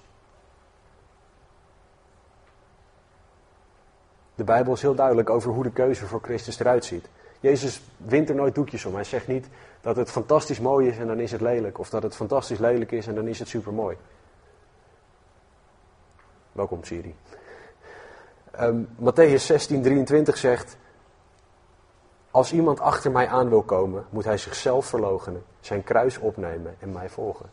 [4.36, 7.08] De Bijbel is heel duidelijk over hoe de keuze voor Christus eruit ziet.
[7.40, 8.94] Jezus wint er nooit doekjes om.
[8.94, 9.48] Hij zegt niet
[9.82, 11.80] dat het fantastisch mooi is en dan is het lelijk.
[11.80, 13.98] Of dat het fantastisch lelijk is en dan is het super mooi.
[16.52, 17.16] Welkom Siri.
[18.60, 20.78] Um, Matthäus 16, 23 zegt:
[22.32, 26.92] Als iemand achter mij aan wil komen, moet hij zichzelf verloochenen, zijn kruis opnemen en
[26.92, 27.50] mij volgen.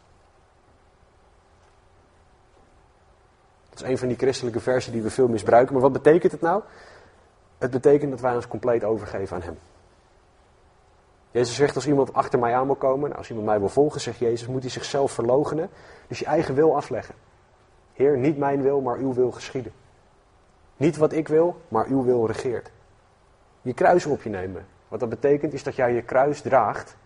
[3.70, 5.72] Dat is een van die christelijke versen die we veel misbruiken.
[5.72, 6.62] Maar wat betekent het nou?
[7.58, 9.58] Het betekent dat wij ons compleet overgeven aan Hem.
[11.30, 14.00] Jezus zegt als iemand achter mij aan wil komen, nou, als iemand mij wil volgen,
[14.00, 15.70] zegt Jezus, moet hij zichzelf verloochenen.
[16.08, 17.14] Dus je eigen wil afleggen.
[17.92, 19.72] Heer, niet mijn wil, maar uw wil geschieden.
[20.76, 22.70] Niet wat ik wil, maar uw wil regeert.
[23.62, 24.66] Je kruis op je nemen.
[24.88, 26.96] Wat dat betekent is dat jij je kruis draagt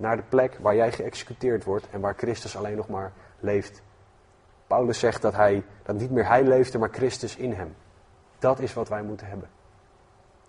[0.00, 3.82] naar de plek waar jij geëxecuteerd wordt en waar Christus alleen nog maar leeft.
[4.66, 7.74] Paulus zegt dat, hij, dat niet meer hij leefde, maar Christus in hem.
[8.38, 9.48] Dat is wat wij moeten hebben.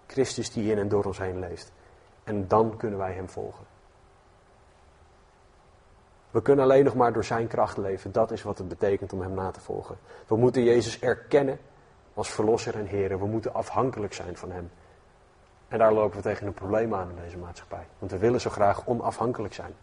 [0.08, 1.72] Christus die in en door ons heen leeft.
[2.24, 3.66] En dan kunnen wij Hem volgen.
[6.32, 8.12] We kunnen alleen nog maar door Zijn kracht leven.
[8.12, 9.98] Dat is wat het betekent om Hem na te volgen.
[10.28, 11.60] We moeten Jezus erkennen
[12.14, 13.20] als Verlosser en Heer.
[13.20, 14.72] We moeten afhankelijk zijn van Hem.
[15.72, 17.88] En daar lopen we tegen een probleem aan in deze maatschappij.
[18.00, 19.74] Want we willen zo graag onafhankelijk zijn.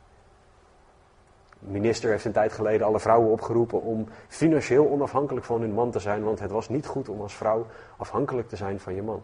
[1.59, 5.90] De minister heeft een tijd geleden alle vrouwen opgeroepen om financieel onafhankelijk van hun man
[5.90, 6.22] te zijn.
[6.24, 9.22] Want het was niet goed om als vrouw afhankelijk te zijn van je man.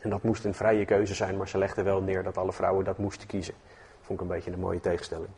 [0.00, 2.84] En dat moest een vrije keuze zijn, maar ze legden wel neer dat alle vrouwen
[2.84, 3.54] dat moesten kiezen.
[4.00, 5.30] Vond ik een beetje een mooie tegenstelling.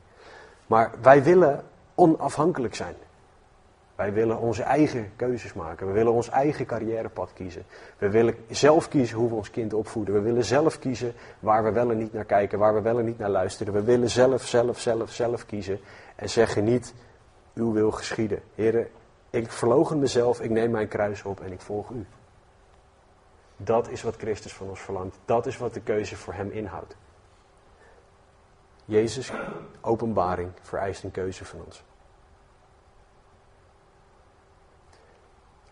[0.66, 1.64] Maar wij willen
[1.94, 2.94] onafhankelijk zijn.
[4.00, 5.86] Wij willen onze eigen keuzes maken.
[5.86, 7.64] We willen ons eigen carrièrepad kiezen.
[7.98, 10.14] We willen zelf kiezen hoe we ons kind opvoeden.
[10.14, 13.04] We willen zelf kiezen waar we wel en niet naar kijken, waar we wel en
[13.04, 13.72] niet naar luisteren.
[13.72, 15.80] We willen zelf, zelf, zelf, zelf kiezen.
[16.16, 16.94] En zeggen niet,
[17.54, 18.42] uw wil geschieden.
[18.54, 18.88] Heren,
[19.30, 22.06] ik verlogen mezelf, ik neem mijn kruis op en ik volg u.
[23.56, 25.18] Dat is wat Christus van ons verlangt.
[25.24, 26.96] Dat is wat de keuze voor hem inhoudt.
[28.84, 29.32] Jezus'
[29.80, 31.82] openbaring vereist een keuze van ons.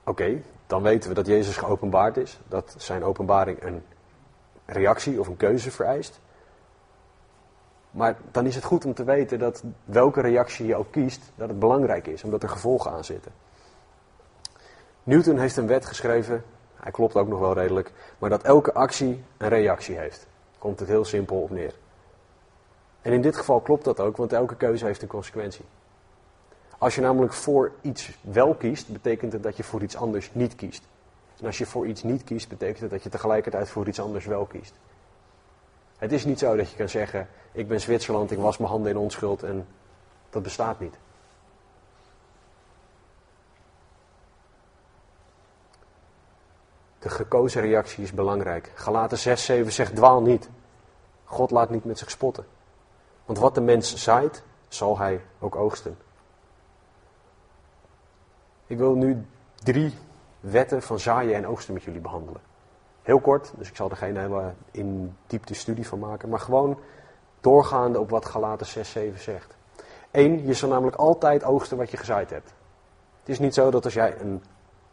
[0.09, 2.41] Oké, dan weten we dat Jezus geopenbaard is.
[2.49, 3.83] Dat zijn openbaring een
[4.65, 6.21] reactie of een keuze vereist.
[7.91, 11.49] Maar dan is het goed om te weten dat welke reactie je ook kiest, dat
[11.49, 13.33] het belangrijk is, omdat er gevolgen aan zitten.
[15.03, 16.45] Newton heeft een wet geschreven,
[16.77, 20.27] hij klopt ook nog wel redelijk, maar dat elke actie een reactie heeft.
[20.59, 21.75] Komt het heel simpel op neer.
[23.03, 25.65] En in dit geval klopt dat ook, want elke keuze heeft een consequentie.
[26.79, 30.55] Als je namelijk voor iets wel kiest, betekent het dat je voor iets anders niet
[30.55, 30.83] kiest.
[31.41, 34.25] En als je voor iets niet kiest, betekent het dat je tegelijkertijd voor iets anders
[34.27, 34.75] wel kiest.
[35.99, 38.91] Het is niet zo dat je kan zeggen, ik ben Zwitserland, ik was mijn handen
[38.91, 39.67] in onschuld en
[40.31, 40.95] Dat bestaat niet.
[46.99, 48.73] De gekozen reactie is belangrijk.
[48.75, 50.49] Galaten 6, 7 zegt dwaal niet.
[51.25, 52.47] God laat niet met zich spotten.
[53.25, 55.99] Want wat de mens zaait, zal hij ook oogsten.
[58.69, 59.95] Ik wil nu drie
[60.41, 62.41] wetten van zaaien en oogsten met jullie behandelen.
[63.03, 66.79] Heel kort, dus ik zal er geen hele in diepte studie van maken, maar gewoon
[67.41, 69.57] doorgaande op wat Galaten 6, 7 zegt.
[70.11, 72.55] Eén, je zal namelijk altijd oogsten wat je gezaaid hebt.
[73.21, 74.43] Het is niet zo dat als jij een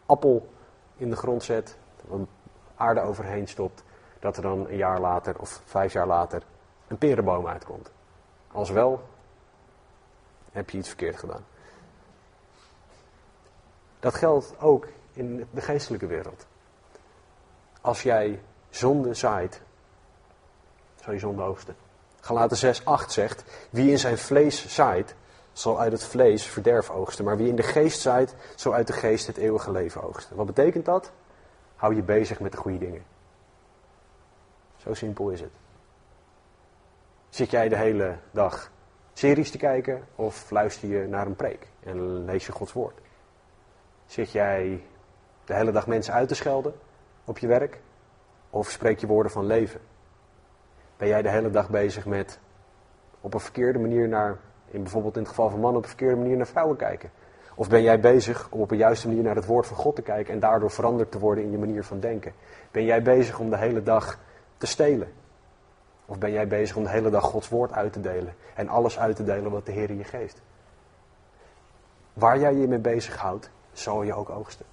[0.06, 0.50] appel
[0.98, 1.78] in de grond zet,
[2.12, 2.28] een
[2.76, 3.84] aarde overheen stopt,
[4.20, 6.44] dat er dan een jaar later of vijf jaar later
[6.88, 7.92] een perenboom uitkomt.
[8.52, 9.02] Als wel,
[10.52, 11.44] heb je iets verkeerd gedaan.
[14.06, 16.46] Dat geldt ook in de geestelijke wereld.
[17.82, 19.62] Als jij zonde zaait,
[21.04, 21.76] zal je zonde oogsten.
[22.20, 25.16] Galaten 6, 8 zegt, wie in zijn vlees zaait,
[25.54, 27.26] zal uit het vlees verderf oogsten.
[27.26, 30.36] Maar wie in de geest zaait, zal uit de geest het eeuwige leven oogsten.
[30.36, 31.12] Wat betekent dat?
[31.76, 33.04] Hou je bezig met de goede dingen.
[34.78, 35.54] Zo simpel is het.
[37.30, 38.72] Zit jij de hele dag
[39.14, 43.04] series te kijken of luister je naar een preek en lees je Gods woord?
[44.06, 44.84] Zit jij
[45.46, 46.74] de hele dag mensen uit te schelden
[47.26, 47.80] op je werk
[48.50, 49.82] of spreek je woorden van leven?
[50.98, 52.40] Ben jij de hele dag bezig met
[53.22, 56.16] op een verkeerde manier naar, in bijvoorbeeld in het geval van mannen, op een verkeerde
[56.16, 57.12] manier naar vrouwen kijken?
[57.56, 60.02] Of ben jij bezig om op een juiste manier naar het woord van God te
[60.02, 62.34] kijken en daardoor veranderd te worden in je manier van denken?
[62.72, 64.20] Ben jij bezig om de hele dag
[64.58, 65.08] te stelen?
[66.06, 69.00] Of ben jij bezig om de hele dag Gods woord uit te delen en alles
[69.00, 70.42] uit te delen wat de Heer je geeft?
[72.14, 74.66] Waar jij je mee bezighoudt, zal je ook oogsten.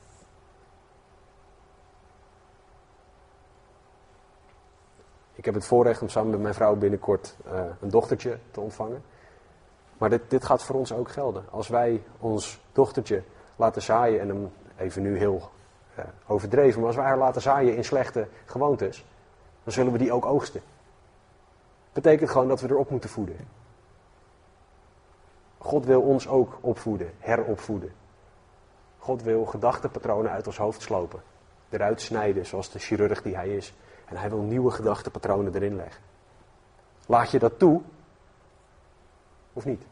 [5.35, 9.03] Ik heb het voorrecht om samen met mijn vrouw binnenkort uh, een dochtertje te ontvangen.
[9.99, 11.45] Maar dit, dit gaat voor ons ook gelden.
[11.51, 13.23] Als wij ons dochtertje
[13.57, 15.51] laten zaaien, en hem even nu heel
[15.99, 19.05] uh, overdreven, maar als wij haar laten zaaien in slechte gewoontes,
[19.65, 20.63] dan zullen we die ook oogsten.
[21.93, 23.37] Betekent gewoon dat we erop moeten voeden.
[25.59, 27.93] God wil ons ook opvoeden, heropvoeden.
[29.03, 31.23] God wil gedachtenpatronen uit ons hoofd slopen,
[31.69, 33.75] eruit snijden zoals de chirurg die hij is.
[34.09, 36.03] En hij wil nieuwe gedachtenpatronen erin leggen.
[37.07, 37.81] Laat je dat toe?
[39.53, 39.83] Of niet?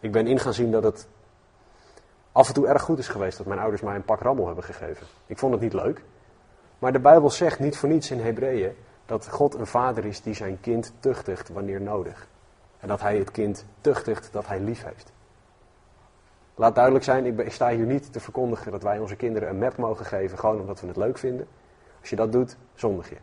[0.00, 1.08] Ik ben in zien dat het
[2.32, 4.64] af en toe erg goed is geweest dat mijn ouders mij een pak rammel hebben
[4.64, 5.06] gegeven.
[5.26, 6.02] Ik vond het niet leuk.
[6.78, 10.34] Maar de Bijbel zegt niet voor niets in Hebreeën dat God een vader is die
[10.34, 12.26] zijn kind tuchtigt wanneer nodig.
[12.78, 15.12] En dat hij het kind tuchtigt dat hij lief heeft.
[16.54, 19.76] Laat duidelijk zijn, ik sta hier niet te verkondigen dat wij onze kinderen een map
[19.76, 21.46] mogen geven, gewoon omdat we het leuk vinden.
[22.00, 23.16] Als je dat doet, zondig je.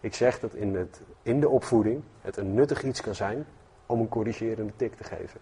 [0.00, 3.46] Ik zeg dat in, het, in de opvoeding het een nuttig iets kan zijn
[3.86, 5.40] om een corrigerende tik te geven.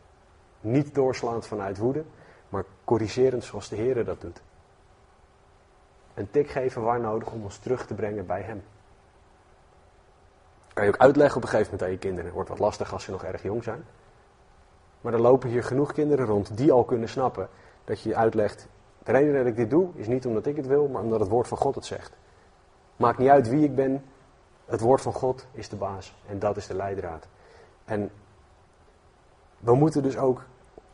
[0.61, 2.05] Niet doorslaand vanuit woede,
[2.49, 4.43] maar corrigerend zoals de Heer dat doet.
[6.15, 8.63] Een tik geven waar nodig om ons terug te brengen bij Hem.
[10.73, 12.25] Kan je ook uitleggen op een gegeven moment aan je kinderen.
[12.25, 13.85] Het wordt wat lastig als ze nog erg jong zijn.
[15.01, 17.49] Maar er lopen hier genoeg kinderen rond die al kunnen snappen
[17.85, 18.69] dat je uitlegt.
[19.03, 21.29] De reden dat ik dit doe is niet omdat ik het wil, maar omdat het
[21.29, 22.17] woord van God het zegt.
[22.97, 24.05] Maakt niet uit wie ik ben,
[24.65, 27.27] het woord van God is de baas en dat is de leidraad.
[27.85, 28.11] En
[29.59, 30.45] we moeten dus ook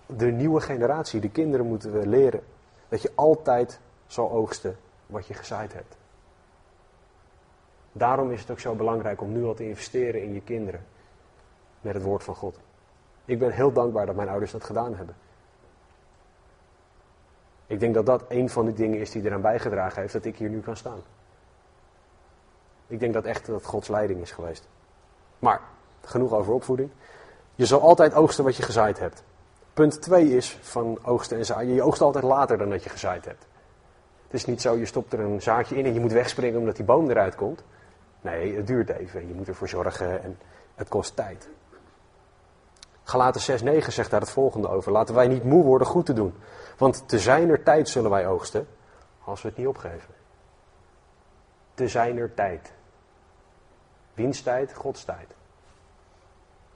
[0.07, 2.43] de nieuwe generatie, de kinderen moeten we leren
[2.89, 5.97] dat je altijd zal oogsten wat je gezaaid hebt.
[7.93, 10.85] Daarom is het ook zo belangrijk om nu al te investeren in je kinderen
[11.81, 12.59] met het woord van God.
[13.25, 15.17] Ik ben heel dankbaar dat mijn ouders dat gedaan hebben.
[17.67, 20.37] Ik denk dat dat een van de dingen is die eraan bijgedragen heeft dat ik
[20.37, 21.01] hier nu kan staan.
[22.87, 24.69] Ik denk dat echt dat Gods leiding is geweest.
[25.39, 25.61] Maar,
[26.01, 26.91] genoeg over opvoeding.
[27.55, 29.23] Je zal altijd oogsten wat je gezaaid hebt.
[29.75, 31.75] Punt 2 is van oogsten en zaaien.
[31.75, 33.47] Je oogst altijd later dan dat je gezaaid hebt.
[34.25, 36.77] Het is niet zo, je stopt er een zaadje in en je moet wegspringen omdat
[36.77, 37.65] die boom eruit komt.
[38.21, 39.29] Nee, het duurt even.
[39.29, 40.39] Je moet ervoor zorgen en
[40.75, 41.49] het kost tijd.
[43.05, 44.93] Galaten 6:9 zegt daar het volgende over.
[44.93, 46.35] Laten wij niet moe worden goed te doen.
[46.79, 48.69] Want te zijner tijd zullen wij oogsten
[49.25, 50.15] als we het niet opgeven.
[51.75, 52.73] Te zijner tijd.
[54.15, 54.75] Wiens tijd?
[54.75, 55.35] Gods tijd.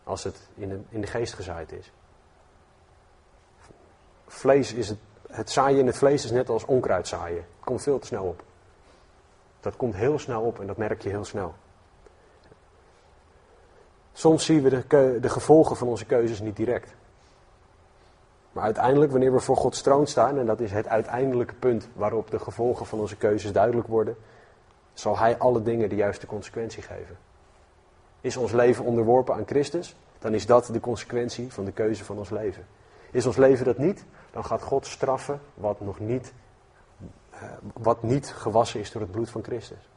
[0.04, 1.92] Als het in de, in de geest gezaaid is.
[4.26, 4.98] Vlees is het,
[5.30, 7.36] het zaaien in het vlees is net als onkruid zaaien.
[7.56, 8.42] Het komt veel te snel op.
[9.60, 11.54] Dat komt heel snel op en dat merk je heel snel.
[14.18, 16.94] Soms zien we de, de gevolgen van onze keuzes niet direct.
[18.52, 22.30] Maar uiteindelijk, wanneer we voor Gods troon staan, en dat is het uiteindelijke punt waarop
[22.30, 24.16] de gevolgen van onze keuzes duidelijk worden,
[24.92, 27.18] zal Hij alle dingen de juiste consequentie geven.
[28.20, 29.96] Is ons leven onderworpen aan Christus?
[30.18, 32.66] dan is dat de consequentie van de keuze van ons leven.
[33.10, 36.32] Is ons leven dat niet, dan gaat God straffen wat nog niet,
[37.34, 39.88] uh, wat niet gewassen is door het bloed van Christus.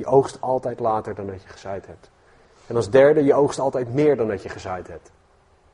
[0.00, 2.10] Je oogst altijd later dan dat je gezaaid hebt.
[2.66, 5.10] En als derde, je oogst altijd meer dan dat je gezaaid hebt.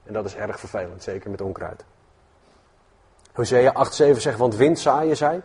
[0.04, 1.84] En dat is erg vervelend, zeker met onkruid.
[3.32, 5.42] Hosea 8,7 zegt, want wind zaaien zij,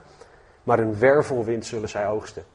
[0.63, 2.45] maar een wervelwind zullen zij oogsten.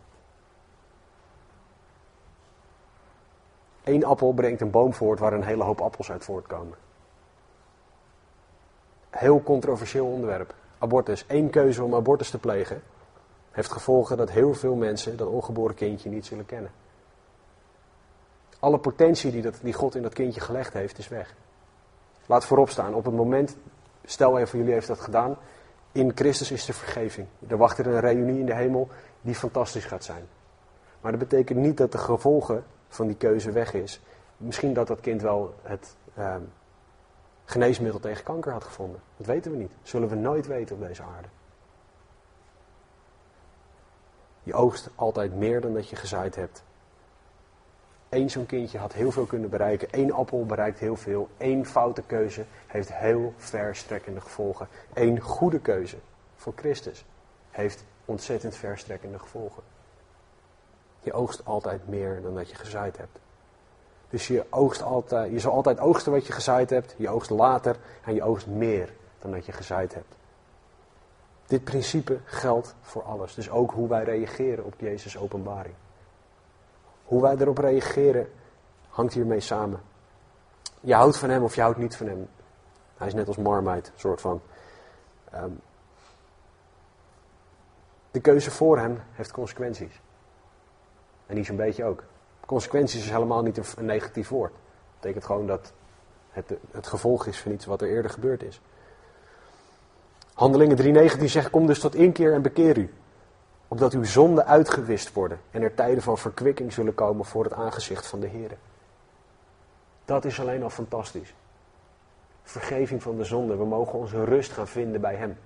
[3.84, 6.76] Eén appel brengt een boom voort waar een hele hoop appels uit voortkomen.
[9.10, 10.54] Heel controversieel onderwerp.
[10.78, 11.24] Abortus.
[11.28, 12.82] Eén keuze om abortus te plegen
[13.56, 16.70] heeft gevolgen dat heel veel mensen dat ongeboren kindje niet zullen kennen.
[18.58, 21.34] Alle potentie die, dat, die God in dat kindje gelegd heeft, is weg.
[22.26, 23.56] Laat voorop staan, op het moment,
[24.04, 25.36] stel even, jullie heeft dat gedaan,
[25.92, 27.26] in Christus is er vergeving.
[27.48, 28.88] Er wacht er een reunie in de hemel
[29.20, 30.24] die fantastisch gaat zijn.
[31.00, 34.00] Maar dat betekent niet dat de gevolgen van die keuze weg is.
[34.36, 36.42] Misschien dat dat kind wel het ehm,
[37.44, 39.00] geneesmiddel tegen kanker had gevonden.
[39.16, 39.72] Dat weten we niet.
[39.82, 41.28] Zullen we nooit weten op deze aarde.
[44.46, 46.62] Je oogst altijd meer dan dat je gezaaid hebt.
[48.08, 49.88] Eén zo'n kindje had heel veel kunnen bereiken.
[49.90, 51.28] Eén appel bereikt heel veel.
[51.38, 54.68] Eén foute keuze heeft heel verstrekkende gevolgen.
[54.94, 55.96] Eén goede keuze
[56.36, 57.04] voor Christus
[57.50, 59.62] heeft ontzettend verstrekkende gevolgen.
[61.00, 63.18] Je oogst altijd meer dan dat je gezaaid hebt.
[64.10, 66.94] Dus je, oogst altijd, je zal altijd oogsten wat je gezaaid hebt.
[66.96, 70.14] Je oogst later en je oogst meer dan dat je gezaaid hebt.
[71.46, 73.34] Dit principe geldt voor alles.
[73.34, 75.74] Dus ook hoe wij reageren op Jezus' openbaring.
[77.04, 78.32] Hoe wij erop reageren
[78.88, 79.80] hangt hiermee samen.
[80.80, 82.28] Je houdt van hem of je houdt niet van hem.
[82.96, 84.42] Hij is net als Marmite, soort van.
[85.30, 85.50] Ehm,
[88.10, 90.00] de keuze voor hem heeft consequenties.
[91.26, 92.04] En die zo'n beetje ook.
[92.46, 94.52] Consequenties is helemaal niet een, negatief woord.
[94.52, 95.72] Dat betekent gewoon dat
[96.30, 98.60] het het gevolg is van iets wat er eerder gebeurd is.
[100.36, 102.94] Handelingen 3.19 zegt, kom dus tot inkeer en bekeer u.
[103.68, 108.06] Opdat uw zonden uitgewist worden en er tijden van verkwikking zullen komen voor het aangezicht
[108.06, 108.50] van de Heer.
[110.04, 111.34] Dat is alleen al fantastisch.
[112.42, 113.56] Vergeving van de zonde.
[113.56, 115.38] We mogen onze rust gaan vinden bij Hem.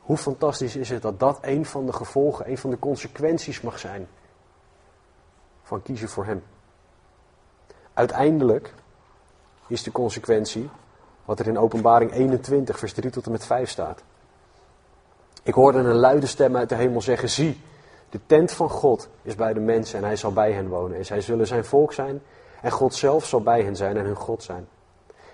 [0.00, 3.78] Hoe fantastisch is het dat dat een van de gevolgen, een van de consequenties mag
[3.78, 4.08] zijn
[5.62, 6.42] van kiezen voor Hem.
[7.94, 8.74] Uiteindelijk
[9.66, 10.70] is de consequentie
[11.30, 14.02] wat er in Openbaring 21, vers 3 tot en met 5 staat.
[15.42, 17.60] Ik hoorde een luide stem uit de hemel zeggen: Zie,
[18.08, 20.96] de tent van God is bij de mensen en hij zal bij hen wonen.
[20.96, 22.22] En zij zullen zijn volk zijn
[22.62, 24.68] en God zelf zal bij hen zijn en hun God zijn.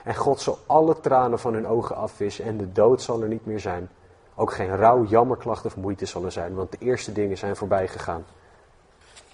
[0.05, 3.47] En God zal alle tranen van hun ogen afwissen en de dood zal er niet
[3.47, 3.89] meer zijn.
[4.35, 7.89] Ook geen rouw, jammerklacht of moeite zal er zijn, want de eerste dingen zijn voorbij
[7.89, 8.25] gegaan.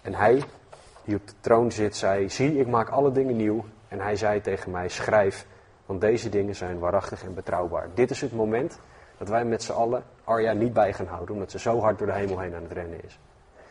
[0.03, 0.43] En hij,
[1.05, 3.65] die op de troon zit, zei: Zie, ik maak alle dingen nieuw.
[3.89, 5.47] En hij zei tegen mij: Schrijf,
[5.93, 7.89] want deze dingen zijn waarachtig en betrouwbaar.
[7.95, 8.79] Dit is het moment
[9.19, 12.07] dat wij met z'n allen Arja niet bij gaan houden, omdat ze zo hard door
[12.07, 13.19] de hemel heen aan het rennen is.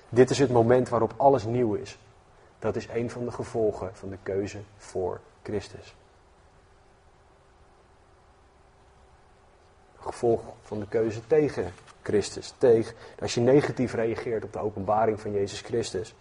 [0.09, 1.99] Dit is het moment waarop alles nieuw is.
[2.59, 5.95] Dat is een van de gevolgen van de keuze voor Christus.
[9.99, 12.53] Gevolg van de keuze tegen Christus.
[12.57, 16.15] Tegen, als je negatief reageert op de openbaring van Jezus Christus.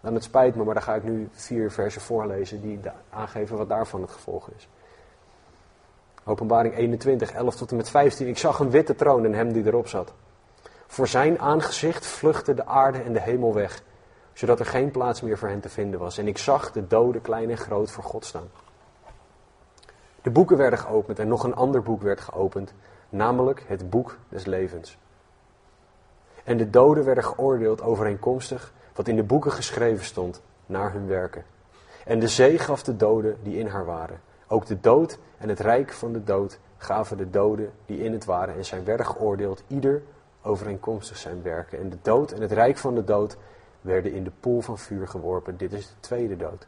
[0.00, 3.68] Dan het spijt me, maar dan ga ik nu vier versen voorlezen die aangeven wat
[3.68, 4.68] daarvan het gevolg is.
[6.28, 8.28] Openbaring 21, 11 tot en met 15.
[8.28, 10.12] Ik zag een witte troon en hem die erop zat.
[10.86, 13.82] Voor zijn aangezicht vluchtte de aarde en de hemel weg,
[14.32, 16.18] zodat er geen plaats meer voor hen te vinden was.
[16.18, 18.48] En ik zag de doden, klein en groot, voor God staan.
[20.22, 22.74] De boeken werden geopend en nog een ander boek werd geopend,
[23.08, 24.98] namelijk het boek des levens.
[26.44, 31.44] En de doden werden geoordeeld overeenkomstig wat in de boeken geschreven stond, naar hun werken.
[32.04, 34.20] En de zee gaf de doden die in haar waren.
[34.46, 38.24] Ook de dood en het rijk van de dood gaven de doden die in het
[38.24, 40.02] waren en zijn werden geoordeeld, ieder
[40.42, 41.78] overeenkomstig zijn werken.
[41.78, 43.36] En de dood en het rijk van de dood
[43.80, 45.56] werden in de poel van vuur geworpen.
[45.56, 46.66] Dit is de tweede dood.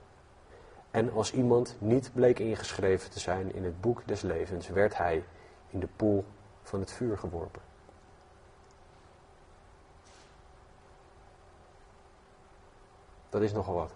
[0.90, 5.24] En als iemand niet bleek ingeschreven te zijn in het boek des levens, werd hij
[5.70, 6.24] in de poel
[6.62, 7.62] van het vuur geworpen.
[13.28, 13.92] Dat is nogal wat.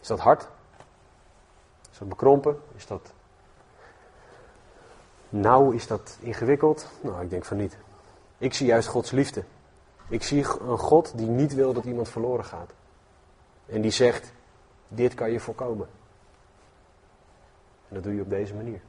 [0.00, 0.48] Is dat hard?
[1.98, 2.58] Is dat bekrompen?
[2.76, 3.12] Is dat
[5.28, 5.70] nauw?
[5.70, 6.86] Is dat ingewikkeld?
[7.00, 7.76] Nou, ik denk van niet.
[8.38, 9.44] Ik zie juist Gods liefde.
[10.08, 12.70] Ik zie een God die niet wil dat iemand verloren gaat.
[13.66, 14.32] En die zegt,
[14.88, 15.88] dit kan je voorkomen.
[17.88, 18.80] En dat doe je op deze manier.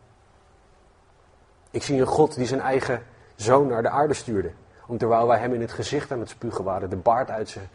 [1.72, 3.04] Ik zie een God die zijn eigen
[3.36, 4.52] zoon naar de aarde stuurde.
[4.88, 7.70] Om terwijl wij hem in het gezicht aan het spugen waren, de baard uit zijn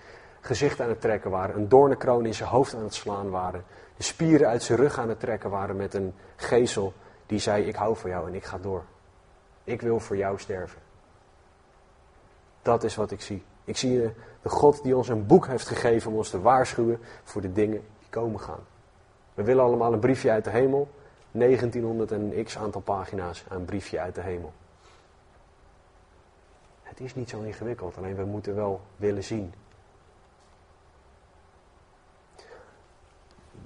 [0.45, 3.65] gezicht aan het trekken waren, een doornenkroon in zijn hoofd aan het slaan waren,
[3.97, 6.93] de spieren uit zijn rug aan het trekken waren met een gezel
[7.27, 8.85] die zei: Ik hou van jou en ik ga door.
[9.65, 10.81] Ik wil voor jou sterven.
[12.63, 13.43] Dat is wat ik zie.
[13.65, 17.41] Ik zie de God die ons een boek heeft gegeven om ons te waarschuwen voor
[17.41, 18.65] de dingen die komen gaan.
[19.35, 20.89] We willen allemaal een briefje uit de hemel.
[21.31, 24.53] 1900 en x aantal pagina's, een briefje uit de hemel.
[26.83, 29.53] Het is niet zo ingewikkeld, alleen we moeten wel willen zien.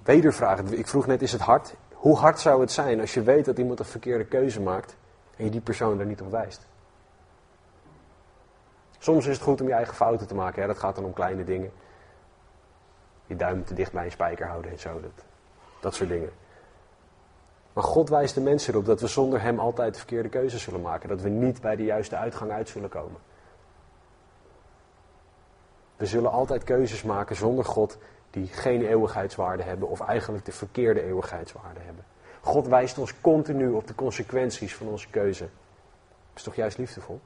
[0.08, 0.60] Wedervraag.
[0.60, 1.74] Ik vroeg net, is het hard?
[1.92, 4.96] Hoe hard zou het zijn als je weet dat iemand een verkeerde keuze maakt
[5.36, 6.66] en je die persoon daar niet op wijst?
[8.98, 10.60] Soms is het goed om je eigen fouten te maken.
[10.60, 10.66] Hè?
[10.66, 11.72] Dat gaat dan om kleine dingen.
[13.26, 15.00] Je duim te dicht bij een spijker houden en zo.
[15.00, 15.24] Dat,
[15.80, 16.30] dat soort dingen.
[17.72, 20.80] Maar God wijst de mensen erop dat we zonder Hem altijd de verkeerde keuzes zullen
[20.80, 21.08] maken.
[21.08, 23.20] Dat we niet bij de juiste uitgang uit zullen komen.
[25.96, 27.98] We zullen altijd keuzes maken zonder God
[28.38, 32.04] die geen eeuwigheidswaarde hebben of eigenlijk de verkeerde eeuwigheidswaarde hebben.
[32.40, 35.42] God wijst ons continu op de consequenties van onze keuze.
[35.42, 37.20] Dat is toch juist liefdevol?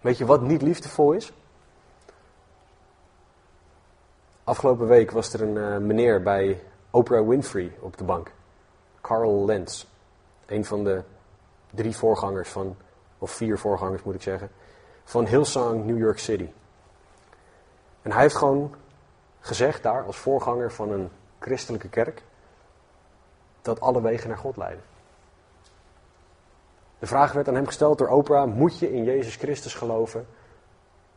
[0.00, 1.32] Weet je wat niet liefdevol is?
[4.44, 8.30] Afgelopen week was er een uh, meneer bij Oprah Winfrey op de bank.
[9.00, 9.86] Carl Lentz.
[10.46, 11.02] Een van de
[11.70, 12.76] drie voorgangers van,
[13.18, 14.50] of vier voorgangers moet ik zeggen,
[15.04, 16.48] van Hillsong New York City.
[18.04, 18.74] En hij heeft gewoon
[19.40, 22.22] gezegd daar, als voorganger van een christelijke kerk,
[23.62, 24.84] dat alle wegen naar God leiden.
[26.98, 30.26] De vraag werd aan hem gesteld door Oprah: moet je in Jezus Christus geloven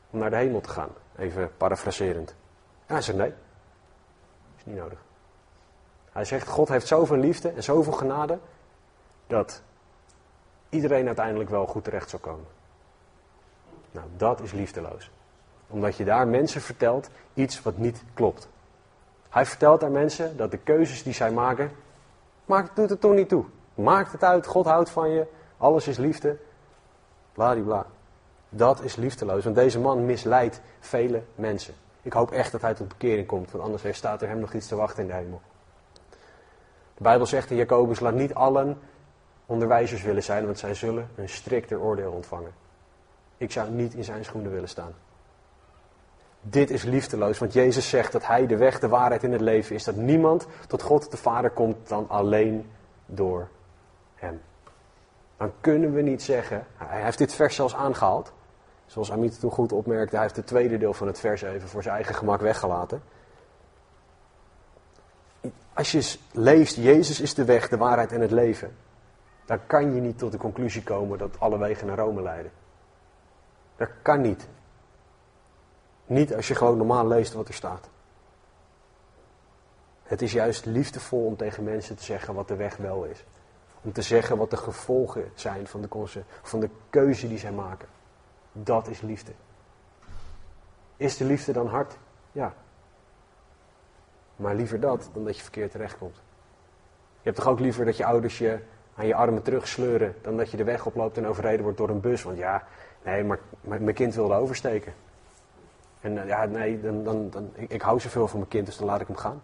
[0.09, 0.89] om naar de hemel te gaan?
[1.17, 2.29] Even parafraserend.
[2.85, 3.33] En hij zei nee.
[4.57, 4.99] Is niet nodig.
[6.11, 8.39] Hij zegt: God heeft zoveel liefde en zoveel genade
[9.27, 9.61] dat
[10.69, 12.47] iedereen uiteindelijk wel goed terecht zal komen.
[13.91, 15.11] Nou, dat is liefdeloos.
[15.67, 18.47] Omdat je daar mensen vertelt iets wat niet klopt.
[19.29, 21.71] Hij vertelt aan mensen dat de keuzes die zij maken,
[22.45, 23.45] maakt, doet het toch niet toe.
[23.75, 26.37] Maakt het uit, God houdt van je, alles is liefde.
[27.33, 27.85] Bladibla.
[28.49, 31.73] Dat is liefdeloos, want deze man misleidt vele mensen.
[32.01, 34.67] Ik hoop echt dat hij tot bekering komt, want anders staat er hem nog iets
[34.67, 35.41] te wachten in de hemel.
[36.93, 38.79] De Bijbel zegt in Jacobus, laat niet allen
[39.45, 42.51] onderwijzers willen zijn, want zij zullen een strikter oordeel ontvangen.
[43.37, 44.93] Ik zou niet in zijn schoenen willen staan.
[46.49, 49.75] Dit is liefdeloos, want Jezus zegt dat Hij de weg, de waarheid in het leven
[49.75, 49.83] is.
[49.83, 52.69] Dat niemand tot God de Vader komt dan alleen
[53.05, 53.47] door
[54.15, 54.41] Hem
[55.37, 58.33] dan kunnen we niet zeggen, hij heeft dit vers zelfs aangehaald.
[58.85, 61.83] Zoals Amit toen goed opmerkte, hij heeft het tweede deel van het vers even voor
[61.83, 63.01] zijn eigen gemak weggelaten.
[65.73, 68.75] Als je leest, Jezus is de weg, de waarheid en het leven,
[69.45, 72.51] dan kan je niet tot de conclusie komen dat alle wegen naar Rome leiden.
[73.75, 74.47] Dat kan niet.
[76.07, 77.89] Niet als je gewoon normaal leest wat er staat.
[80.03, 83.25] Het is juist liefdevol om tegen mensen te zeggen wat de weg wel is.
[83.81, 86.07] Om te zeggen wat de gevolgen zijn van de,
[86.41, 87.87] van de keuze die zij maken.
[88.51, 89.31] Dat is liefde.
[90.97, 91.97] Is de liefde dan hard?
[92.31, 92.53] Ja.
[94.35, 96.15] Maar liever dat dan dat je verkeerd terechtkomt.
[96.15, 98.59] Je hebt toch ook liever dat je ouders je
[98.95, 101.99] aan je armen terugsleuren dan dat je de weg oploopt en overreden wordt door een
[101.99, 102.23] bus.
[102.23, 102.67] Want ja,
[103.03, 104.93] nee, maar, mijn kind wilde oversteken.
[106.01, 109.01] En eh, ja, nee, dan, dan, ik hou zoveel van mijn kind, dus dan laat
[109.01, 109.41] ik hem gaan.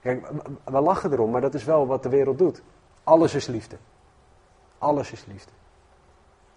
[0.00, 0.28] Kijk,
[0.64, 2.62] we lachen erom, maar dat is wel wat de wereld doet.
[3.04, 3.76] Alles is liefde.
[4.78, 5.52] Alles is liefde.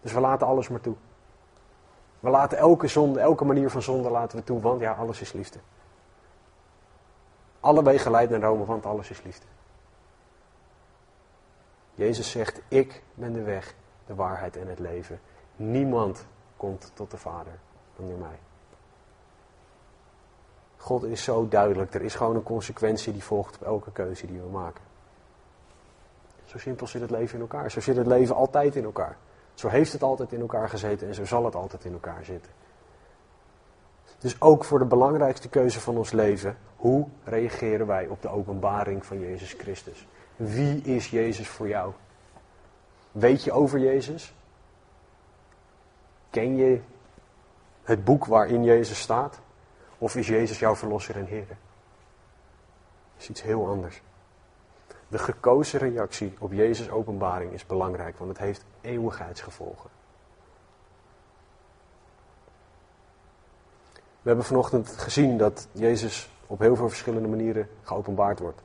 [0.02, 0.96] Dus we laten alles maar toe.
[2.20, 5.34] We laten elke zonde, elke manier van zonde laten we toe, want ja, alles is
[5.34, 5.60] liefde.
[7.60, 9.46] Alle wegen leiden naar Rome, want alles is liefde.
[11.94, 13.76] Jezus zegt, ik ben de weg,
[14.06, 15.20] de waarheid en het leven.
[15.56, 16.26] Niemand
[16.58, 17.60] komt tot de Vader
[17.96, 18.40] dan door mij.
[20.78, 21.94] God is zo duidelijk.
[21.94, 24.84] Er is gewoon een consequentie die volgt op elke keuze die we maken.
[26.46, 27.72] Zo simpel zit het leven in elkaar.
[27.72, 29.18] Zo zit het leven altijd in elkaar.
[29.54, 32.52] Zo heeft het altijd in elkaar gezeten en zo zal het altijd in elkaar zitten.
[34.20, 39.06] Dus ook voor de belangrijkste keuze van ons leven, hoe reageren wij op de openbaring
[39.06, 40.08] van Jezus Christus?
[40.36, 41.94] Wie is Jezus voor jou?
[43.12, 44.36] Weet je over Jezus?
[46.30, 46.82] Ken je
[47.84, 49.40] het boek waarin Jezus staat?
[49.98, 51.48] Of is Jezus jouw verlosser en Heer?
[51.48, 51.58] Dat
[53.18, 54.02] is iets heel anders.
[55.08, 59.90] De gekozen reactie op Jezus' openbaring is belangrijk, want het heeft eeuwigheidsgevolgen.
[64.22, 68.62] We hebben vanochtend gezien dat Jezus op heel veel verschillende manieren geopenbaard wordt.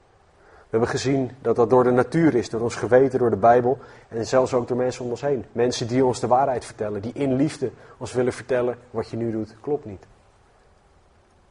[0.72, 3.78] We hebben gezien dat dat door de natuur is, door ons geweten, door de Bijbel
[4.08, 5.44] en zelfs ook door mensen om ons heen.
[5.52, 9.30] Mensen die ons de waarheid vertellen, die in liefde ons willen vertellen wat je nu
[9.30, 10.00] doet, klopt niet.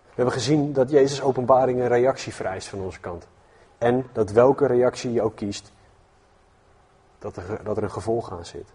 [0.03, 3.27] We hebben gezien dat Jezus openbaring een reactie vereist van onze kant.
[3.77, 5.71] En dat welke reactie je ook kiest,
[7.19, 8.67] dat er, dat er een gevolg aan zit.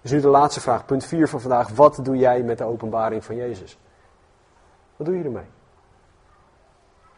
[0.00, 1.68] Dus nu de laatste vraag, punt 4 van vandaag.
[1.68, 3.78] Wat doe jij met de openbaring van Jezus?
[4.96, 5.46] Wat doe je ermee?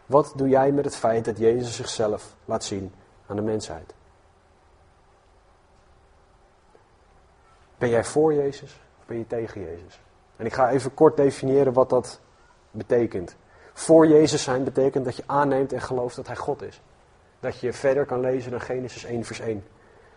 [0.06, 2.92] Wat doe jij met het feit dat Jezus zichzelf laat zien
[3.26, 3.94] aan de mensheid?
[7.78, 10.00] Ben jij voor Jezus of ben je tegen Jezus?
[10.36, 12.20] En ik ga even kort definiëren wat dat
[12.70, 13.36] betekent.
[13.72, 16.80] Voor Jezus zijn betekent dat je aanneemt en gelooft dat Hij God is.
[17.40, 19.64] Dat je verder kan lezen dan Genesis 1 vers 1.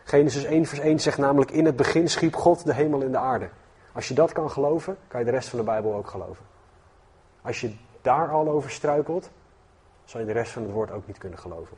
[0.04, 3.18] Genesis 1 vers 1 zegt namelijk in het begin schiep God de hemel en de
[3.18, 3.50] aarde.
[3.94, 6.46] Als je dat kan geloven, kan je de rest van de Bijbel ook geloven.
[7.42, 9.30] Als je daar al over struikelt,
[10.08, 11.78] zal je de rest van het woord ook niet kunnen geloven.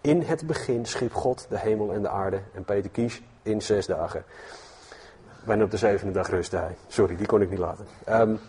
[0.00, 3.86] In het begin schiep God de hemel en de aarde en Peter Kies in zes
[3.86, 4.24] dagen.
[5.44, 6.76] Bijna op de zevende dag rustte hij.
[6.86, 7.86] Sorry, die kon ik niet laten.
[8.08, 8.40] Um,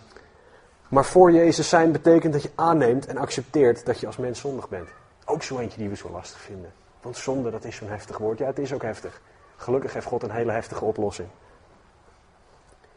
[0.88, 4.70] maar voor Jezus zijn betekent dat je aanneemt en accepteert dat je als mens zondig
[4.70, 4.90] bent.
[5.26, 6.72] Ook zo eentje die we zo lastig vinden.
[7.02, 8.38] Want zonde, dat is zo'n heftig woord.
[8.38, 9.22] Ja, het is ook heftig.
[9.56, 11.30] Gelukkig heeft God een hele heftige oplossing.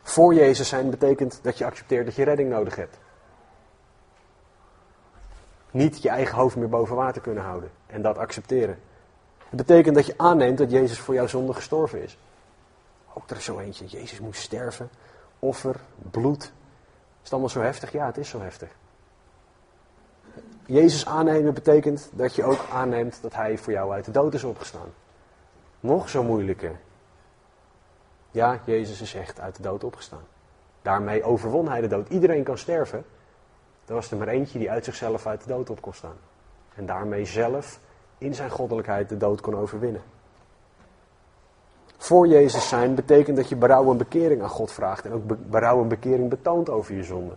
[0.02, 2.98] Voor Jezus zijn betekent dat je accepteert dat je redding nodig hebt.
[5.74, 8.78] Niet je eigen hoofd meer boven water kunnen houden en dat accepteren.
[9.48, 12.18] Het betekent dat je aanneemt dat Jezus voor jouw zonde gestorven is.
[13.14, 13.86] Ook er is zo eentje.
[13.86, 14.90] Jezus moest sterven.
[15.38, 16.42] Offer, bloed.
[16.42, 16.50] Is
[17.22, 17.92] het allemaal zo heftig?
[17.92, 18.68] Ja, het is zo heftig.
[20.66, 24.44] Jezus aannemen betekent dat je ook aanneemt dat Hij voor jou uit de dood is
[24.44, 24.88] opgestaan.
[25.80, 26.78] Nog zo moeilijker.
[28.30, 30.24] Ja, Jezus is echt uit de dood opgestaan.
[30.82, 32.08] Daarmee overwon Hij de dood.
[32.08, 33.04] Iedereen kan sterven.
[33.86, 36.16] Er was er maar eentje die uit zichzelf uit de dood op kon staan.
[36.74, 37.80] En daarmee zelf
[38.18, 40.02] in zijn goddelijkheid de dood kon overwinnen.
[41.96, 45.04] Voor Jezus zijn betekent dat je berouw en bekering aan God vraagt.
[45.04, 47.34] En ook berouw en bekering betoont over je zonde.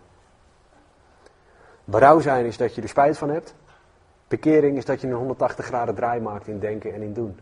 [1.84, 3.56] Berouw zijn is dat je er spijt van hebt.
[4.28, 7.39] Bekering is dat je een 180 graden draai maakt in denken en in doen.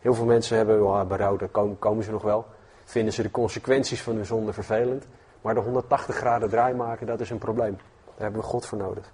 [0.00, 2.46] Heel veel mensen hebben well, berouw, daar komen, komen ze nog wel.
[2.84, 5.06] Vinden ze de consequenties van hun zonde vervelend.
[5.40, 7.76] Maar de 180 graden draai maken, dat is een probleem.
[8.14, 9.12] Daar hebben we God voor nodig.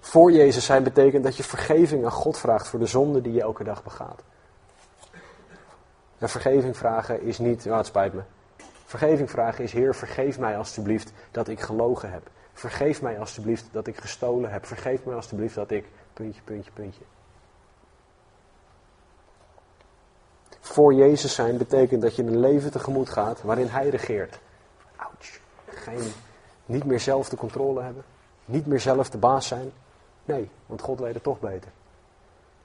[0.00, 3.40] Voor Jezus zijn betekent dat je vergeving aan God vraagt voor de zonde die je
[3.40, 4.22] elke dag begaat.
[6.18, 8.22] En vergeving vragen is niet, nou het spijt me.
[8.84, 12.30] Vergeving vragen is, Heer, vergeef mij alstublieft dat ik gelogen heb.
[12.52, 14.66] Vergeef mij alstublieft dat ik gestolen heb.
[14.66, 17.02] Vergeef mij alstublieft dat ik, puntje, puntje, puntje.
[20.60, 24.38] Voor Jezus zijn betekent dat je een leven tegemoet gaat waarin Hij regeert.
[24.96, 25.40] Ouch.
[25.66, 26.12] Geen,
[26.68, 28.04] niet meer zelf de controle hebben.
[28.44, 29.70] Niet meer zelf de baas zijn.
[30.24, 31.70] Nee, want God weet het toch beter.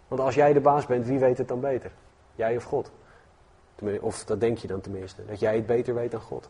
[0.07, 1.91] Want als jij de baas bent, wie weet het dan beter?
[2.35, 2.91] Jij of God?
[3.99, 6.49] Of dat denk je dan tenminste, dat jij het beter weet dan God.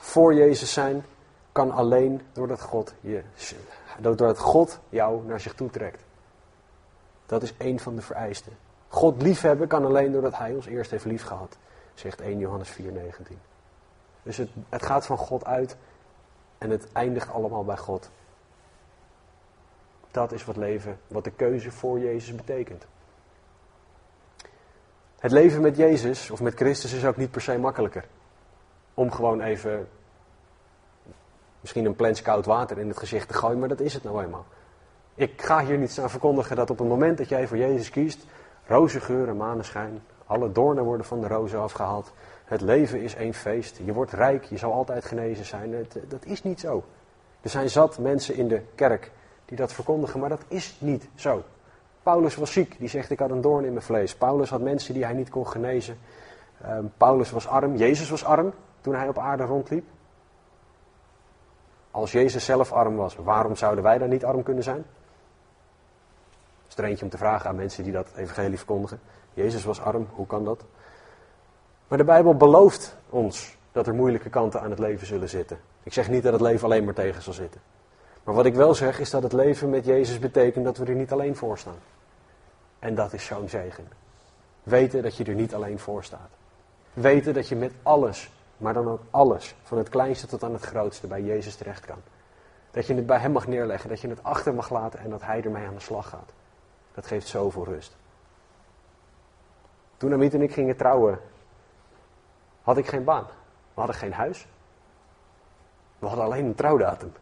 [0.00, 1.04] Voor Jezus zijn
[1.52, 3.22] kan alleen doordat God, je,
[4.00, 6.02] doordat God jou naar zich toe trekt.
[7.26, 8.52] Dat is één van de vereisten.
[8.88, 11.56] God liefhebben kan alleen doordat Hij ons eerst heeft liefgehad,
[11.94, 13.36] zegt 1 Johannes 4:19.
[14.22, 15.76] Dus het, het gaat van God uit
[16.60, 18.10] en het eindigt allemaal bij God.
[20.10, 22.86] Dat is wat leven, wat de keuze voor Jezus betekent.
[25.18, 28.04] Het leven met Jezus of met Christus is ook niet per se makkelijker.
[28.94, 29.88] Om gewoon even
[31.60, 34.22] misschien een plens koud water in het gezicht te gooien, maar dat is het nou
[34.24, 34.46] eenmaal.
[35.14, 38.26] Ik ga hier niet staan verkondigen dat op het moment dat jij voor Jezus kiest,
[38.66, 42.12] roze geur en maneschijn, alle doornen worden van de rozen afgehaald.
[42.50, 43.80] Het leven is één feest.
[43.84, 45.72] Je wordt rijk, je zal altijd genezen zijn.
[45.72, 46.84] Het, dat is niet zo.
[47.40, 49.10] Er zijn zat mensen in de kerk
[49.44, 51.42] die dat verkondigen, maar dat is niet zo.
[52.02, 54.14] Paulus was ziek, die zegt ik had een doorn in mijn vlees.
[54.14, 55.98] Paulus had mensen die hij niet kon genezen.
[56.62, 59.86] Ehm, Paulus was arm, Jezus was arm toen hij op aarde rondliep.
[61.90, 64.84] Als Jezus zelf arm was, waarom zouden wij dan niet arm kunnen zijn?
[66.74, 69.00] Dat om te vragen aan mensen die dat evangelie verkondigen.
[69.34, 70.64] Jezus was arm, hoe kan dat?
[71.90, 75.58] Maar de Bijbel belooft ons dat er moeilijke kanten aan het leven zullen zitten.
[75.82, 77.60] Ik zeg niet dat het leven alleen maar tegen zal zitten.
[78.24, 80.94] Maar wat ik wel zeg is dat het leven met Jezus betekent dat we er
[80.94, 81.78] niet alleen voor staan.
[82.78, 83.88] En dat is zo'n zegen.
[84.62, 86.30] Weten dat je er niet alleen voor staat.
[86.92, 90.64] Weten dat je met alles, maar dan ook alles, van het kleinste tot aan het
[90.64, 91.98] grootste, bij Jezus terecht kan.
[92.70, 95.22] Dat je het bij Hem mag neerleggen, dat je het achter mag laten en dat
[95.22, 96.32] Hij ermee aan de slag gaat.
[96.94, 97.96] Dat geeft zoveel rust.
[99.96, 101.20] Toen Amit en ik gingen trouwen,
[102.62, 103.24] had ik geen baan.
[103.74, 104.48] We hadden geen huis.
[105.98, 107.12] We hadden alleen een trouwdatum.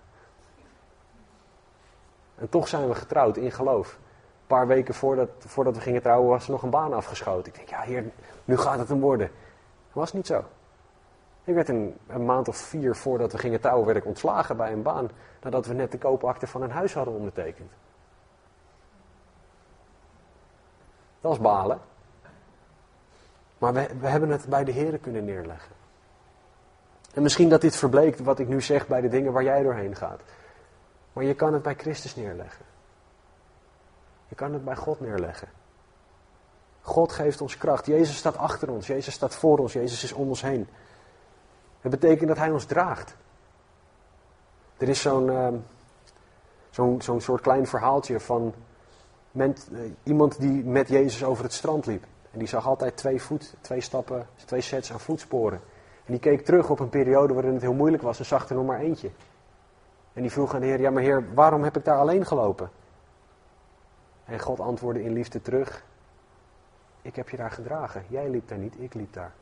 [2.34, 3.98] En toch zijn we getrouwd in geloof.
[4.46, 7.46] paar weken voordat, voordat we gingen trouwen was er nog een baan afgeschoten.
[7.46, 8.04] Ik denk, ja heer,
[8.44, 9.30] nu gaat het hem worden.
[9.86, 10.44] Dat was niet zo.
[11.44, 14.72] Ik werd een, een, maand of vier voordat we gingen trouwen, werd ik ontslagen bij
[14.72, 15.10] een baan.
[15.42, 17.70] Nadat we net de koopakte van een huis hadden ondertekend.
[21.20, 21.80] Dat was balen.
[23.58, 25.72] Maar we, we hebben het bij de Heeren kunnen neerleggen.
[27.14, 29.96] En misschien dat dit verbleekt wat ik nu zeg bij de dingen waar jij doorheen
[29.96, 30.20] gaat.
[31.12, 32.64] Maar je kan het bij Christus neerleggen.
[34.28, 35.48] Je kan het bij God neerleggen.
[36.80, 37.86] God geeft ons kracht.
[37.86, 38.86] Jezus staat achter ons.
[38.86, 39.72] Jezus staat voor ons.
[39.72, 40.68] Jezus is om ons heen.
[41.80, 43.16] Het betekent dat Hij ons draagt.
[44.76, 45.62] Er is zo'n
[46.98, 48.54] zo'n soort klein verhaaltje van
[49.32, 49.48] uh,
[50.02, 52.04] iemand die met Jezus over het strand liep.
[52.30, 55.60] En die zag altijd twee, voet, twee stappen, twee sets aan voetsporen.
[56.04, 58.54] En die keek terug op een periode waarin het heel moeilijk was en zag er
[58.54, 59.10] nog maar eentje.
[60.12, 62.70] En die vroeg aan de Heer, ja maar Heer, waarom heb ik daar alleen gelopen?
[64.24, 65.84] En God antwoordde in liefde terug,
[67.02, 68.04] ik heb je daar gedragen.
[68.08, 69.32] Jij liep daar niet, ik liep daar.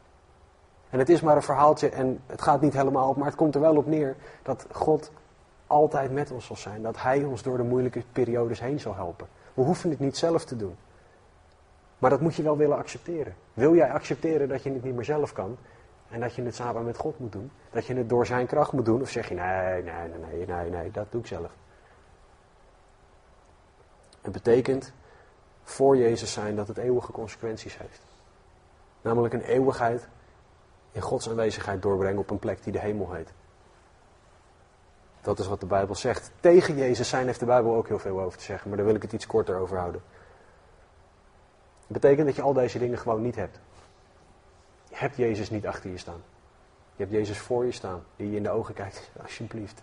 [0.90, 3.54] En het is maar een verhaaltje en het gaat niet helemaal op, maar het komt
[3.54, 5.10] er wel op neer dat God
[5.66, 6.82] altijd met ons zal zijn.
[6.82, 9.26] Dat Hij ons door de moeilijke periodes heen zal helpen.
[9.54, 10.76] We hoeven het niet zelf te doen.
[11.98, 13.34] Maar dat moet je wel willen accepteren.
[13.54, 15.56] Wil jij accepteren dat je het niet meer zelf kan
[16.08, 17.50] en dat je het samen met God moet doen?
[17.70, 19.00] Dat je het door zijn kracht moet doen?
[19.00, 21.50] Of zeg je nee, nee, nee, nee, nee, dat doe ik zelf.
[24.20, 24.92] Het betekent
[25.62, 28.02] voor Jezus zijn dat het eeuwige consequenties heeft.
[29.02, 30.08] Namelijk een eeuwigheid
[30.92, 33.32] in Gods aanwezigheid doorbrengen op een plek die de hemel heet.
[35.20, 36.30] Dat is wat de Bijbel zegt.
[36.40, 38.96] Tegen Jezus zijn heeft de Bijbel ook heel veel over te zeggen, maar daar wil
[38.96, 40.02] ik het iets korter over houden.
[41.86, 43.58] Betekent dat je al deze dingen gewoon niet hebt.
[44.88, 46.22] Je hebt Jezus niet achter je staan.
[46.96, 49.82] Je hebt Jezus voor je staan, die je in de ogen kijkt, alsjeblieft.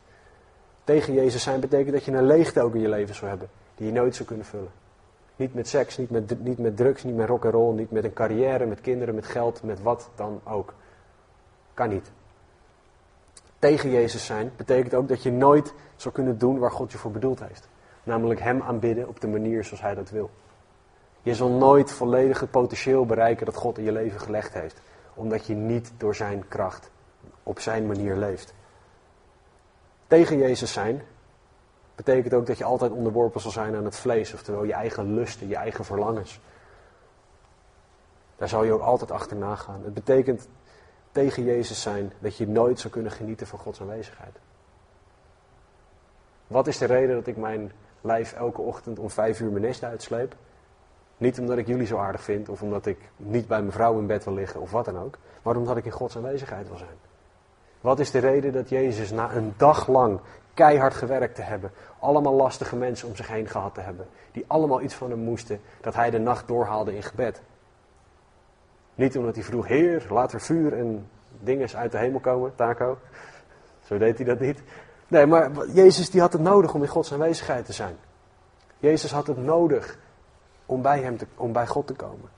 [0.83, 3.87] Tegen Jezus zijn betekent dat je een leegte ook in je leven zou hebben, die
[3.87, 4.71] je nooit zou kunnen vullen.
[5.35, 8.03] Niet met seks, niet met, niet met drugs, niet met rock and roll, niet met
[8.03, 10.73] een carrière, met kinderen, met geld, met wat dan ook.
[11.73, 12.11] Kan niet.
[13.59, 17.11] Tegen Jezus zijn betekent ook dat je nooit zou kunnen doen waar God je voor
[17.11, 17.69] bedoeld heeft.
[18.03, 20.29] Namelijk Hem aanbidden op de manier zoals Hij dat wil.
[21.23, 24.81] Je zal nooit volledig het potentieel bereiken dat God in je leven gelegd heeft.
[25.13, 26.89] Omdat je niet door Zijn kracht
[27.43, 28.53] op Zijn manier leeft.
[30.07, 31.01] Tegen Jezus zijn
[31.95, 34.33] betekent ook dat je altijd onderworpen zal zijn aan het vlees.
[34.33, 36.39] Oftewel je eigen lusten, je eigen verlangens.
[38.35, 39.81] Daar zal je ook altijd achterna gaan.
[39.83, 40.47] Het betekent
[41.11, 44.35] tegen Jezus zijn dat je nooit zou kunnen genieten van Gods aanwezigheid.
[46.47, 47.71] Wat is de reden dat ik mijn
[48.01, 50.35] lijf elke ochtend om vijf uur mijn nest uitsleep?
[51.23, 54.07] Niet omdat ik jullie zo aardig vind of omdat ik niet bij mijn vrouw in
[54.07, 56.97] bed wil liggen of wat dan ook, maar omdat ik in Gods aanwezigheid wil zijn.
[57.81, 60.19] Wat is de reden dat Jezus na een dag lang
[60.53, 64.81] keihard gewerkt te hebben, allemaal lastige mensen om zich heen gehad te hebben, die allemaal
[64.81, 67.41] iets van hem moesten, dat hij de nacht doorhaalde in gebed?
[68.95, 71.07] Niet omdat hij vroeg, Heer, laat er vuur en
[71.39, 72.97] dingen uit de hemel komen, Taco.
[73.83, 74.63] Zo deed hij dat niet.
[75.07, 77.95] Nee, maar Jezus die had het nodig om in Gods aanwezigheid te zijn.
[78.79, 80.01] Jezus had het nodig
[80.73, 82.29] om bij, hem te, om bij God te komen.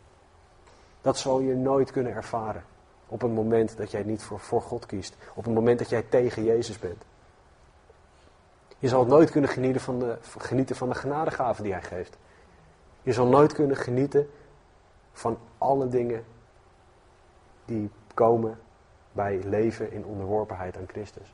[1.01, 2.63] Dat zal je nooit kunnen ervaren
[3.07, 5.15] op een moment dat jij niet voor, voor God kiest.
[5.33, 7.03] Op een moment dat jij tegen Jezus bent.
[8.77, 12.17] Je zal nooit kunnen genieten van de, genieten van de genadegaven die hij geeft.
[13.01, 14.29] Je zal nooit kunnen genieten
[15.13, 16.25] van alle dingen
[17.65, 18.59] die komen
[19.11, 21.33] bij leven in onderworpenheid aan Christus.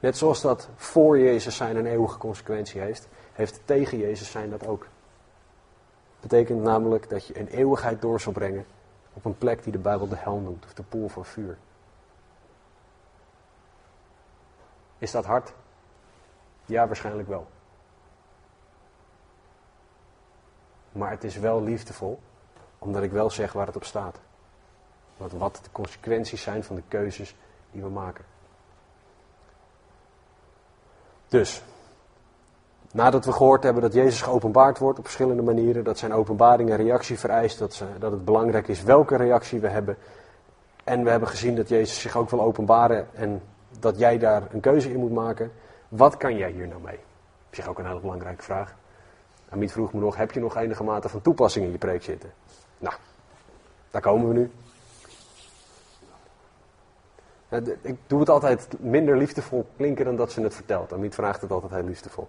[0.00, 4.66] Net zoals dat voor Jezus zijn een eeuwige consequentie heeft, heeft tegen Jezus zijn dat
[4.66, 4.86] ook.
[6.20, 8.66] Betekent namelijk dat je een eeuwigheid door zal brengen
[9.12, 11.58] op een plek die de Bijbel de hel noemt, of de poel van vuur.
[14.98, 15.52] Is dat hard?
[16.64, 17.46] Ja, waarschijnlijk wel.
[20.92, 22.20] Maar het is wel liefdevol
[22.78, 24.18] omdat ik wel zeg waar het op staat.
[25.16, 27.36] Wat, wat de consequenties zijn van de keuzes
[27.70, 28.24] die we maken.
[31.28, 31.62] Dus,
[32.92, 36.76] nadat we gehoord hebben dat Jezus geopenbaard wordt op verschillende manieren, dat zijn openbaring een
[36.76, 39.96] reactie vereist, dat, dat het belangrijk is welke reactie we hebben.
[40.84, 43.42] En we hebben gezien dat Jezus zich ook wil openbaren en
[43.78, 45.52] dat jij daar een keuze in moet maken.
[45.88, 46.98] Wat kan jij hier nou mee?
[47.48, 48.74] Op zich ook een hele belangrijke vraag.
[49.48, 52.32] Amit vroeg me nog, heb je nog enige mate van toepassing in je preek zitten?
[52.78, 52.94] Nou,
[53.90, 54.50] daar komen we nu.
[57.80, 60.92] Ik doe het altijd minder liefdevol klinken dan dat ze het vertelt.
[60.92, 62.28] Amit vraagt het altijd heel liefdevol.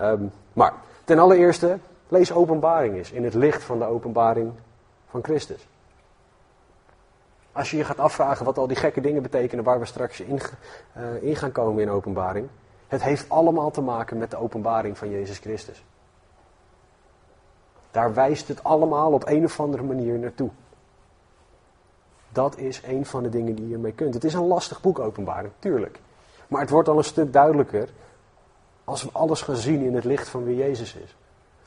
[0.00, 0.72] Um, maar
[1.04, 1.78] ten allereerste,
[2.08, 4.52] lees openbaring eens in het licht van de openbaring
[5.08, 5.66] van Christus.
[7.52, 10.40] Als je je gaat afvragen wat al die gekke dingen betekenen waar we straks in,
[10.96, 12.48] uh, in gaan komen in openbaring,
[12.92, 15.84] Het heeft allemaal te maken met de openbaring van Jezus Christus.
[17.90, 20.50] Daar wijst het allemaal op een of andere manier naartoe.
[22.28, 24.14] Dat is een van de dingen die je ermee kunt.
[24.14, 26.00] Het is een lastig boek, openbaring, tuurlijk.
[26.48, 27.88] Maar het wordt al een stuk duidelijker
[28.84, 31.16] als we alles gaan zien in het licht van wie Jezus is.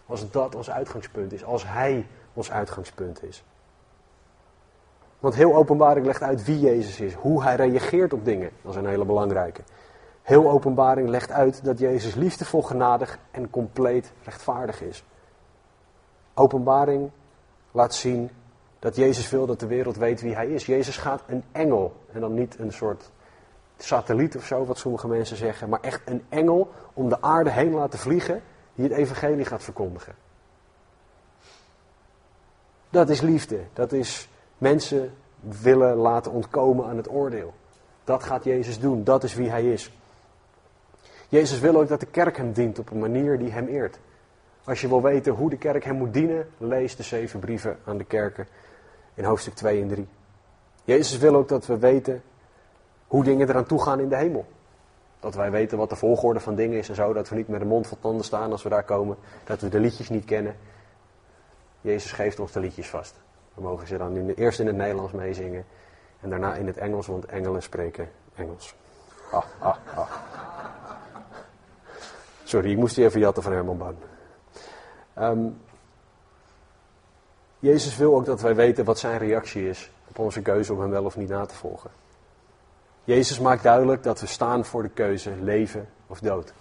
[0.05, 3.43] Als dat ons uitgangspunt is, als Hij ons uitgangspunt is.
[5.19, 8.49] Want heel openbaring legt uit wie Jezus is, hoe Hij reageert op dingen.
[8.61, 9.61] Dat is een hele belangrijke.
[10.21, 15.03] Heel openbaring legt uit dat Jezus liefdevol, genadig en compleet rechtvaardig is.
[16.33, 17.11] Openbaring
[17.71, 18.29] laat zien
[18.79, 20.65] dat Jezus wil dat de wereld weet wie hij is.
[20.65, 23.11] Jezus gaat een engel, en dan niet een soort
[23.77, 27.73] satelliet of zo, wat sommige mensen zeggen, maar echt een engel om de aarde heen
[27.73, 28.41] laten vliegen,
[28.75, 30.15] die het evangelie gaat verkondigen.
[32.89, 37.53] Dat is liefde, dat is mensen willen laten ontkomen aan het oordeel.
[38.03, 39.91] Dat gaat Jezus doen, dat is wie hij is.
[41.29, 43.99] Jezus wil ook dat de kerk hem dient op een manier die hem eert.
[44.63, 47.97] Als je wil weten hoe de kerk hem moet dienen, lees de zeven brieven aan
[47.97, 48.47] de kerken
[49.13, 50.07] in hoofdstuk 2 en 3.
[50.83, 52.23] Jezus wil ook dat we weten
[53.07, 54.45] hoe dingen eraan toe gaan in de hemel.
[55.19, 57.13] Dat wij weten wat de volgorde van dingen is en zo.
[57.13, 59.17] Dat we niet met de mond vol tanden staan als we daar komen.
[59.43, 60.55] Dat we de liedjes niet kennen.
[61.81, 63.15] Jezus geeft ons de liedjes vast.
[63.53, 65.65] We mogen ze dan eerst in het Nederlands meezingen.
[66.21, 68.75] En daarna in het Engels, want engelen spreken Engels.
[72.43, 73.97] Sorry, ik moest die even jatten van Herman Baan.
[75.19, 75.61] Um,
[77.59, 80.89] Jezus wil ook dat wij weten wat zijn reactie is op onze keuze om hem
[80.89, 81.89] wel of niet na te volgen.
[83.05, 86.53] Jezus maakt duidelijk dat we staan voor de keuze leven of dood.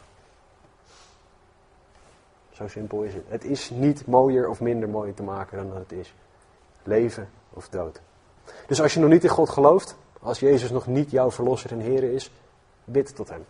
[2.51, 3.25] Zo simpel is het.
[3.29, 6.15] Het is niet mooier of minder mooi te maken dan dat het is.
[6.83, 8.01] Leven of dood.
[8.67, 11.81] Dus als je nog niet in God gelooft, als Jezus nog niet jouw verlosser en
[11.81, 12.31] Heer is,
[12.85, 13.45] bid tot Hem.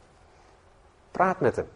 [1.10, 1.68] Praat met Hem.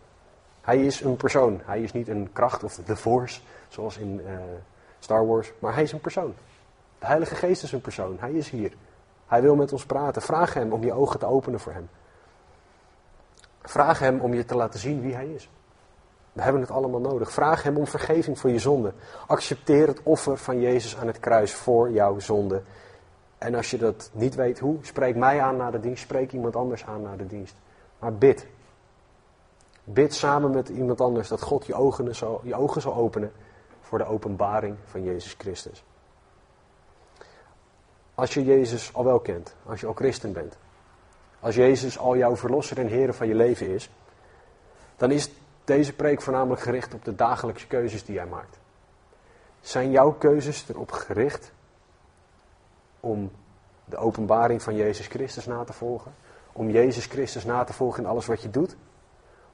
[0.61, 1.61] Hij is een persoon.
[1.65, 4.39] Hij is niet een kracht of de force, zoals in uh,
[4.99, 6.35] Star Wars, maar hij is een persoon.
[6.99, 8.17] De Heilige Geest is een persoon.
[8.21, 8.73] Hij is hier.
[9.29, 10.23] Hij wil met ons praten.
[10.23, 11.89] Vraag hem om je ogen te openen voor hem.
[13.63, 15.51] Vraag hem om je te laten zien wie hij is.
[16.33, 17.33] We hebben het allemaal nodig.
[17.33, 18.93] Vraag hem om vergeving voor je zonde.
[19.27, 22.63] Accepteer het offer van Jezus aan het kruis voor jouw zonde.
[23.39, 26.57] En als je dat niet weet hoe, spreek mij aan na de dienst, spreek iemand
[26.57, 27.55] anders aan na de dienst.
[27.99, 28.47] Maar bid.
[29.85, 32.05] Bid samen met iemand anders dat God je ogen
[32.43, 33.33] je ogen zal openen
[33.81, 35.85] voor de openbaring van Jezus Christus.
[38.19, 40.57] Als je Jezus al wel kent, als je al christen bent,
[41.41, 43.91] als Jezus al jouw verlosser en Heer van je leven is,
[44.97, 45.31] dan is
[45.65, 48.59] deze preek voornamelijk gericht op de dagelijkse keuzes die jij maakt.
[49.61, 51.53] Zijn jouw keuzes erop gericht
[53.01, 53.31] om
[53.85, 56.13] de openbaring van Jezus Christus na te volgen?
[56.53, 58.77] Om Jezus Christus na te volgen in alles wat je doet?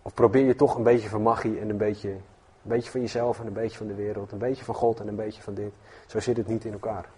[0.03, 2.21] Of probeer je toch een beetje van magie en een beetje, een
[2.63, 5.17] beetje van jezelf en een beetje van de wereld, een beetje van God en een
[5.17, 5.73] beetje van dit?
[6.07, 7.09] Zo zit het niet in elkaar.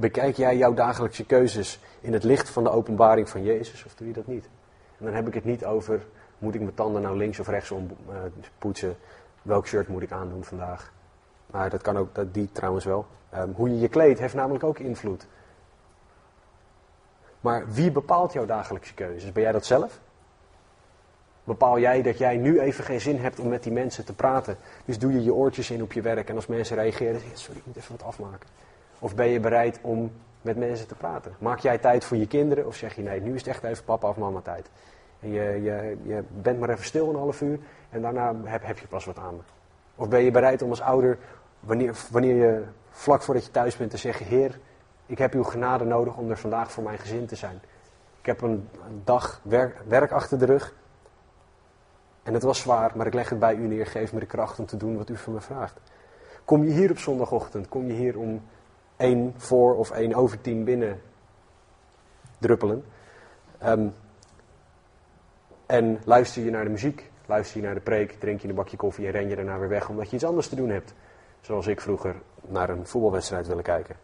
[0.00, 4.06] Bekijk jij jouw dagelijkse keuzes in het licht van de openbaring van Jezus of doe
[4.06, 4.44] je dat niet?
[4.98, 6.06] En dan heb ik het niet over,
[6.38, 8.16] moet ik mijn tanden nou links of rechts om uh,
[8.58, 8.96] poetsen?
[9.42, 10.92] Welk shirt moet ik aandoen vandaag?
[11.46, 13.06] Maar dat kan ook, dat, die trouwens wel.
[13.34, 15.26] Um, hoe je je kleedt heeft namelijk ook invloed.
[17.40, 19.32] Maar wie bepaalt jouw dagelijkse keuzes?
[19.32, 20.00] Ben jij dat zelf?
[21.44, 24.56] Bepaal jij dat jij nu even geen zin hebt om met die mensen te praten?
[24.84, 27.66] Dus doe je je oortjes in op je werk en als mensen reageren, sorry, ik
[27.66, 28.48] moet even wat afmaken.
[28.98, 31.36] Of ben je bereid om met mensen te praten?
[31.38, 33.84] Maak jij tijd voor je kinderen of zeg je nee, nu is het echt even
[33.84, 34.70] papa of mama tijd?
[35.20, 37.58] En je, je, je bent maar even stil een half uur
[37.90, 39.40] en daarna heb, heb je pas wat aan me.
[39.94, 41.18] Of ben je bereid om als ouder,
[41.60, 44.58] wanneer, wanneer je vlak voordat je thuis bent, te zeggen: Heer,
[45.06, 47.60] ik heb uw genade nodig om er vandaag voor mijn gezin te zijn.
[48.20, 48.68] Ik heb een,
[49.04, 50.74] dag werk, werk achter de rug.
[52.22, 53.86] En het was zwaar, maar ik leg het bij u neer.
[53.86, 55.80] Geef me de kracht om te doen wat u van me vraagt.
[56.44, 57.68] Kom je hier op zondagochtend?
[57.68, 58.42] Kom je hier om
[58.98, 61.00] één voor of één over tien binnen
[62.38, 62.84] druppelen.
[63.64, 63.94] Um,
[65.66, 68.76] en luister je naar de muziek, luister je naar de preek, drink je een bakje
[68.76, 70.94] koffie en ren je daarna weer weg omdat je iets anders te doen hebt.
[71.40, 73.96] Zoals ik vroeger naar een voetbalwedstrijd willen kijken.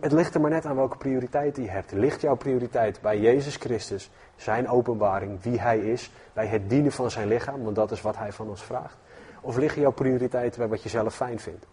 [0.00, 1.92] Het ligt er maar net aan welke prioriteit je hebt.
[1.92, 7.10] Ligt jouw prioriteit bij Jezus Christus, zijn openbaring, wie Hij is, bij het dienen van
[7.10, 8.96] zijn lichaam, want dat is wat Hij van ons vraagt?
[9.40, 11.66] Of liggen jouw prioriteiten bij wat je zelf fijn vindt?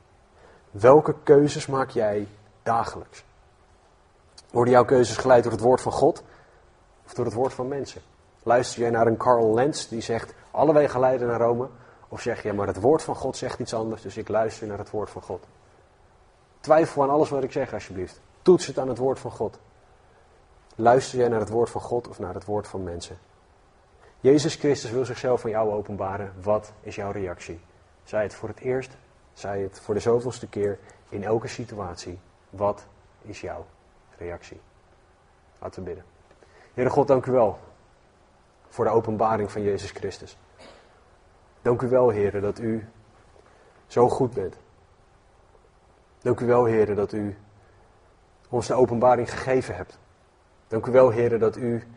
[0.79, 2.27] Welke keuzes maak jij
[2.63, 3.23] dagelijks?
[4.51, 6.23] Worden jouw keuzes geleid door het woord van God
[7.05, 8.01] of door het woord van mensen?
[8.43, 11.69] Luister jij naar een Carl Lenz die zegt alle wegen leiden naar Rome?
[12.07, 14.77] Of zeg je maar het woord van God zegt iets anders, dus ik luister naar
[14.77, 15.47] het woord van God?
[16.59, 18.21] Twijfel aan alles wat ik zeg alsjeblieft.
[18.41, 19.59] Toets het aan het woord van God.
[20.75, 23.17] Luister jij naar het woord van God of naar het woord van mensen?
[24.19, 26.33] Jezus Christus wil zichzelf van jou openbaren.
[26.41, 27.59] Wat is jouw reactie?
[28.03, 28.97] Zij het voor het eerst,
[29.37, 30.79] zij het voor de zoveelste keer,
[31.09, 32.19] in elke situatie.
[32.49, 32.85] Wat
[33.21, 33.65] is jouw
[34.17, 34.59] reactie?
[35.59, 36.05] Laten we bidden.
[36.73, 37.59] Heere God, dank u wel
[38.67, 40.37] voor de openbaring van Jezus Christus.
[41.61, 42.87] Dank u wel, Heere, dat u
[43.87, 44.57] zo goed bent.
[46.21, 47.37] Dank u wel, Heere, dat u
[48.49, 49.99] ons de openbaring gegeven hebt.
[50.67, 51.87] Dank u wel, Heere, dat u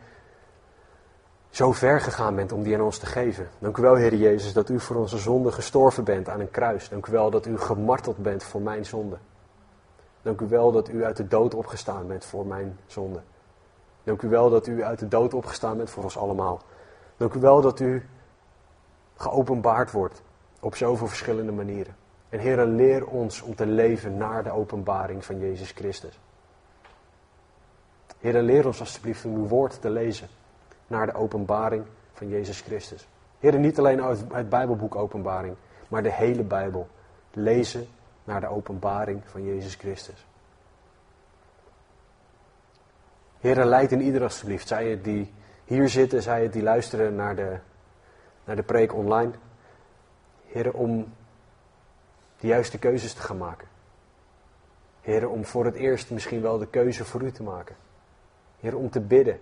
[1.51, 3.49] zo ver gegaan bent om die aan ons te geven.
[3.59, 6.89] Dank u wel, Heer Jezus, dat u voor onze zonde gestorven bent aan een kruis.
[6.89, 9.17] Dank u wel dat u gemarteld bent voor mijn zonde.
[10.21, 13.21] Dank u wel dat u uit de dood opgestaan bent voor mijn zonde.
[14.03, 16.61] Dank u wel dat u uit de dood opgestaan bent voor ons allemaal.
[17.17, 18.05] Dank u wel dat u
[19.15, 20.21] geopenbaard wordt
[20.59, 21.95] op zoveel verschillende manieren.
[22.29, 26.19] En Heer, leer ons om te leven naar de openbaring van Jezus Christus.
[28.19, 30.27] Heer, leer ons alstublieft om uw woord te lezen
[30.91, 33.07] naar de openbaring van Jezus Christus.
[33.39, 35.55] Heer, niet alleen uit het Bijbelboek Openbaring,
[35.87, 36.87] maar de hele Bijbel.
[37.33, 37.87] Lezen
[38.23, 40.25] naar de openbaring van Jezus Christus.
[43.39, 44.67] Heer, leid in ieder alstublieft.
[44.67, 45.33] Zij het die
[45.63, 47.57] hier zitten, zij het die luisteren naar de,
[48.43, 49.31] naar de preek online.
[50.45, 51.13] Heer, om
[52.39, 53.67] de juiste keuzes te gaan maken.
[55.01, 57.75] Heer, om voor het eerst misschien wel de keuze voor u te maken.
[58.59, 59.39] Heer, om te bidden.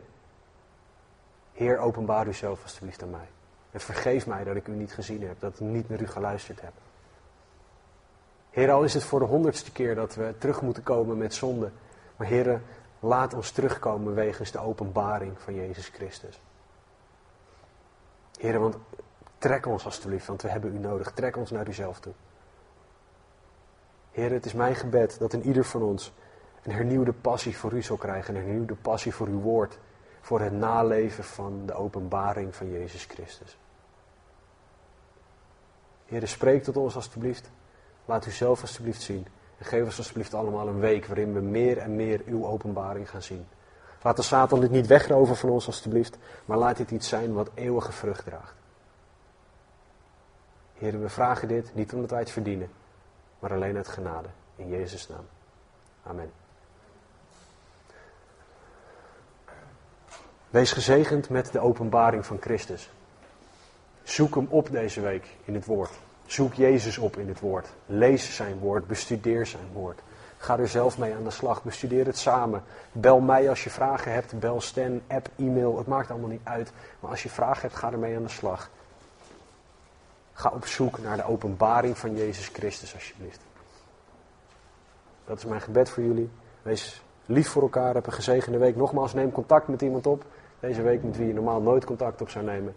[1.60, 3.30] Heer, openbaar uzelf alstublieft aan mij.
[3.72, 6.62] En vergeef mij dat ik u niet gezien heb, dat ik niet naar u geluisterd
[6.62, 6.72] heb.
[8.50, 11.72] Heer, al is het voor de honderdste keer dat we terug moeten komen met zonde.
[12.16, 12.62] Maar Heer,
[13.00, 16.42] laat ons terugkomen wegens de openbaring van Jezus Christus.
[18.38, 18.78] Heer, want
[19.38, 21.12] trek ons alstublieft, want we hebben u nodig.
[21.12, 22.14] Trek ons naar uzelf toe.
[24.12, 26.14] Heer, het is mijn gebed dat in ieder van ons
[26.64, 28.36] een hernieuwde passie voor u zal krijgen.
[28.36, 29.80] Een hernieuwde passie voor uw woord.
[30.22, 33.58] Voor het naleven van de openbaring van Jezus Christus.
[36.06, 37.50] Heer, spreek tot ons alstublieft.
[38.06, 39.28] Laat u zelf alstublieft zien.
[39.58, 43.22] En geef ons alstublieft allemaal een week waarin we meer en meer uw openbaring gaan
[43.22, 43.48] zien.
[44.02, 46.18] Laat de Satan dit niet wegroven van ons alstublieft.
[46.46, 48.54] Maar laat dit iets zijn wat eeuwige vrucht draagt.
[50.74, 52.70] Heer, we vragen dit niet omdat wij het verdienen.
[53.40, 54.28] Maar alleen uit genade.
[54.56, 55.28] In Jezus' naam.
[56.04, 56.32] Amen.
[60.50, 62.92] Wees gezegend met de openbaring van Christus.
[64.04, 65.92] Zoek hem op deze week in het woord.
[66.26, 67.68] Zoek Jezus op in het woord.
[67.86, 70.00] Lees zijn woord, bestudeer zijn woord.
[70.38, 72.64] Ga er zelf mee aan de slag, bestudeer het samen.
[72.92, 76.72] Bel mij als je vragen hebt, bel Stan, app, e-mail, het maakt allemaal niet uit.
[77.00, 78.70] Maar als je vragen hebt, ga ermee aan de slag.
[80.34, 83.40] Ga op zoek naar de openbaring van Jezus Christus alsjeblieft.
[85.26, 86.30] Dat is mijn gebed voor jullie.
[86.62, 88.76] Wees lief voor elkaar, heb een gezegende week.
[88.76, 90.26] Nogmaals, neem contact met iemand op.
[90.60, 92.76] Deze week met wie je normaal nooit contact op zou nemen.